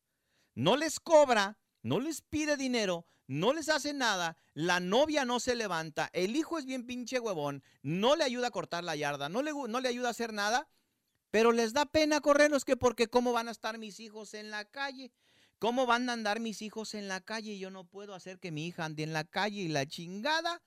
[0.55, 5.55] No les cobra, no les pide dinero, no les hace nada, la novia no se
[5.55, 9.41] levanta, el hijo es bien pinche huevón, no le ayuda a cortar la yarda, no
[9.41, 10.69] le, no le ayuda a hacer nada,
[11.35, 14.65] pero les da pena correrlos que porque cómo van a estar mis hijos en la
[14.67, 15.13] calle.
[15.59, 17.59] ¿Cómo van a andar mis hijos en la calle?
[17.59, 20.63] Yo no puedo hacer que mi hija ande en la calle y la chingada.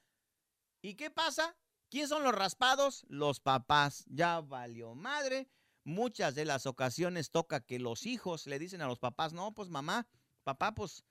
[0.82, 1.56] ¿Y qué pasa?
[1.90, 3.06] ¿Quién son los raspados?
[3.08, 4.04] Los papás.
[4.10, 5.48] Ya valió madre.
[5.86, 9.70] Muchas de las ocasiones toca que los hijos le dicen a los papás, no, pues
[9.70, 10.06] mamá,
[10.44, 11.06] papá, pues,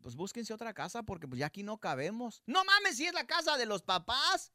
[0.00, 2.42] pues búsquense otra casa porque pues ya aquí no cabemos.
[2.46, 4.54] No mames, si es la casa de los papás.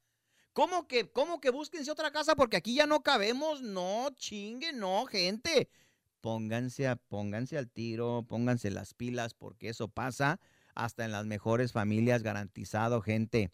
[0.54, 3.62] ¿Cómo que, cómo que búsquense otra casa porque aquí ya no cabemos?
[3.62, 5.70] No, chingue, no, gente
[6.22, 10.40] pónganse, pónganse al tiro, pónganse las pilas, porque eso pasa
[10.76, 13.52] hasta en las mejores familias, garantizado, gente.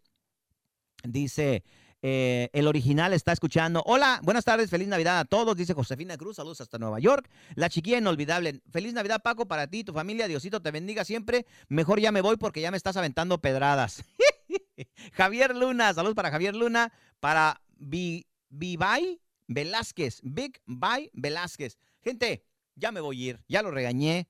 [1.04, 1.64] Dice,
[2.02, 3.82] eh, el original está escuchando.
[3.86, 7.30] Hola, buenas tardes, feliz Navidad a todos, dice Josefina Cruz, saludos hasta Nueva York.
[7.56, 11.46] La chiquilla inolvidable, feliz Navidad Paco para ti, tu familia, Diosito te bendiga siempre.
[11.70, 14.04] Mejor ya me voy porque ya me estás aventando pedradas.
[15.14, 21.78] Javier Luna, saludos para Javier Luna, para Vivay Velázquez, Big Bye Velázquez.
[22.02, 22.44] Gente,
[22.76, 24.30] ya me voy a ir, ya lo regañé,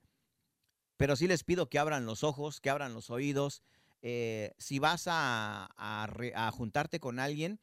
[0.95, 3.61] pero sí les pido que abran los ojos, que abran los oídos.
[4.01, 7.59] Eh, si vas a, a, juntarte con alguien,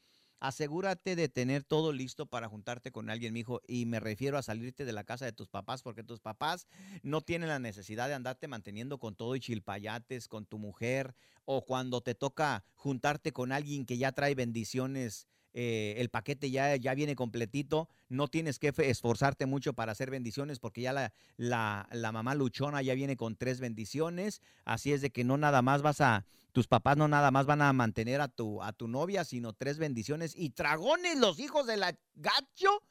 [0.47, 3.63] asegúrate de tener todo listo para juntarte con alguien, mi hijo.
[3.67, 6.67] Y me refiero a salirte de la casa de tus papás, porque tus papás
[7.03, 11.15] no tienen la necesidad de andarte manteniendo con todo y chilpayates, con tu mujer,
[11.47, 16.75] o cuando te toca juntarte con alguien que ya trae bendiciones eh, el paquete ya,
[16.75, 21.89] ya viene completito, no tienes que esforzarte mucho para hacer bendiciones porque ya la, la,
[21.93, 25.81] la, mamá luchona ya viene con tres bendiciones, así es de que no nada más
[25.81, 29.25] vas a, tus papás no nada más van a mantener a tu, a tu novia,
[29.25, 32.83] sino tres bendiciones y tragones los hijos de la gacho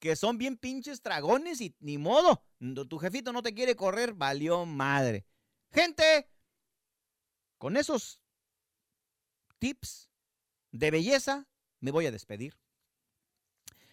[0.00, 2.42] que son bien pinches tragones y ni modo,
[2.88, 5.24] tu jefito no te quiere correr, valió madre.
[5.70, 6.28] Gente,
[7.56, 8.20] con esos
[9.58, 10.10] tips
[10.72, 11.46] de belleza,
[11.84, 12.54] me voy a despedir.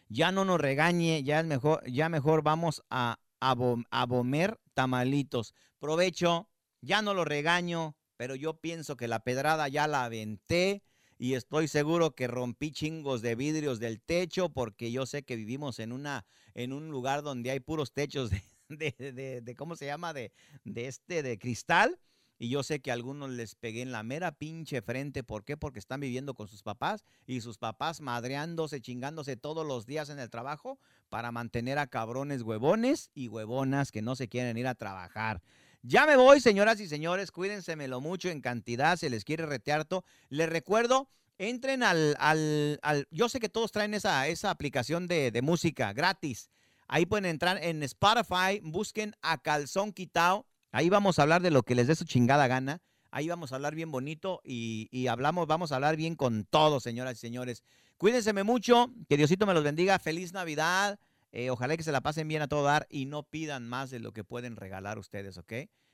[0.07, 5.53] Ya no nos regañe, ya es mejor, ya mejor vamos a, a, bomer tamalitos.
[5.77, 10.83] Provecho, ya no lo regaño, pero yo pienso que la pedrada ya la aventé
[11.17, 15.79] y estoy seguro que rompí chingos de vidrios del techo porque yo sé que vivimos
[15.79, 20.13] en una en un lugar donde hay puros techos de, de, de ¿cómo se llama?
[20.13, 20.31] De,
[20.63, 21.99] de este de cristal
[22.41, 25.21] y yo sé que a algunos les pegué en la mera pinche frente.
[25.21, 25.57] ¿Por qué?
[25.57, 30.17] Porque están viviendo con sus papás y sus papás madreándose, chingándose todos los días en
[30.17, 30.79] el trabajo
[31.09, 35.43] para mantener a cabrones huevones y huevonas que no se quieren ir a trabajar.
[35.83, 37.31] Ya me voy, señoras y señores.
[37.31, 38.97] Cuídenselo mucho en cantidad.
[38.97, 40.03] Se les quiere retearto.
[40.29, 45.29] Les recuerdo, entren al, al, al, Yo sé que todos traen esa, esa aplicación de,
[45.29, 46.49] de música gratis.
[46.87, 51.63] Ahí pueden entrar en Spotify, busquen a Calzón Quitao Ahí vamos a hablar de lo
[51.63, 52.81] que les dé su chingada gana.
[53.11, 57.17] Ahí vamos a hablar bien bonito y, hablamos, vamos a hablar bien con todos, señoras
[57.17, 57.63] y señores.
[57.97, 59.99] Cuídense mucho, que Diosito me los bendiga.
[59.99, 60.97] Feliz Navidad.
[61.33, 63.99] Eh, ojalá que se la pasen bien a todo dar y no pidan más de
[63.99, 65.53] lo que pueden regalar ustedes, ¿ok?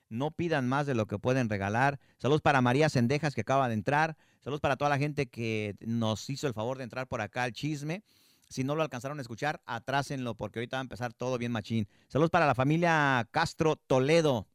[0.09, 1.99] No pidan más de lo que pueden regalar.
[2.17, 4.15] Saludos para María Sendejas que acaba de entrar.
[4.41, 7.51] Saludos para toda la gente que nos hizo el favor de entrar por acá al
[7.51, 8.03] chisme.
[8.47, 11.87] Si no lo alcanzaron a escuchar, atrásenlo porque ahorita va a empezar todo bien machín.
[12.07, 14.47] Saludos para la familia Castro Toledo.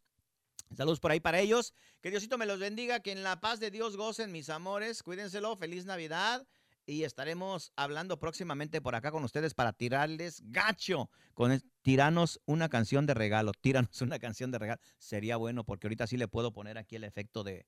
[0.75, 1.75] Saludos por ahí para ellos.
[2.01, 5.03] Que Diosito me los bendiga, que en la paz de Dios gocen mis amores.
[5.03, 6.47] Cuídenselo, feliz Navidad.
[6.85, 11.11] Y estaremos hablando próximamente por acá con ustedes para tirarles gacho.
[11.35, 13.53] Con tiranos una canción de regalo.
[13.61, 14.81] Tíranos una canción de regalo.
[14.99, 17.67] Sería bueno porque ahorita sí le puedo poner aquí el efecto de,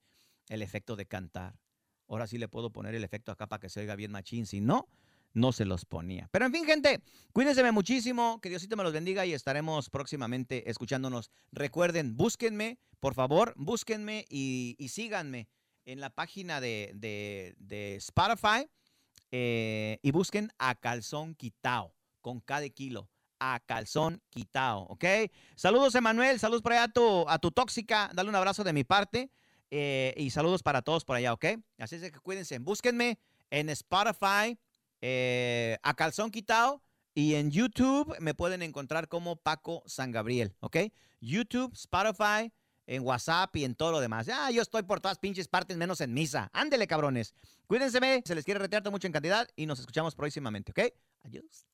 [0.49, 1.59] el efecto de cantar.
[2.09, 4.47] Ahora sí le puedo poner el efecto acá para que se oiga bien machín.
[4.47, 4.89] Si no,
[5.35, 6.29] no se los ponía.
[6.31, 11.31] Pero en fin, gente, cuídense muchísimo, que Diosito me los bendiga y estaremos próximamente escuchándonos.
[11.53, 15.49] Recuerden, búsquenme, por favor, búsquenme y, síganme
[15.85, 18.69] en la página de, de, Spotify
[19.31, 23.11] eh, y busquen a Calzón Quitao, con cada kilo.
[23.41, 25.05] A calzón quitao, ¿ok?
[25.55, 26.39] Saludos, Emanuel.
[26.39, 28.11] Saludos por allá a tu, a tu tóxica.
[28.15, 29.29] Dale un abrazo de mi parte.
[29.71, 31.47] Eh, y saludos para todos por allá, ¿ok?
[31.79, 32.59] Así es que cuídense.
[32.61, 33.19] Búsquenme
[33.51, 34.57] en Spotify,
[35.07, 36.83] eh, a calzón quitado.
[37.15, 40.79] Y en YouTube me pueden encontrar como Paco San Gabriel, ¿ok?
[41.21, 42.53] YouTube, Spotify,
[42.87, 44.29] en WhatsApp y en todo lo demás.
[44.33, 46.51] Ah, yo estoy por todas pinches partes menos en misa.
[46.53, 47.35] Ándele, cabrones.
[47.67, 50.93] Cuídense, se les quiere retearte mucho en cantidad y nos escuchamos próximamente, ¿ok?
[51.23, 51.67] Adiós.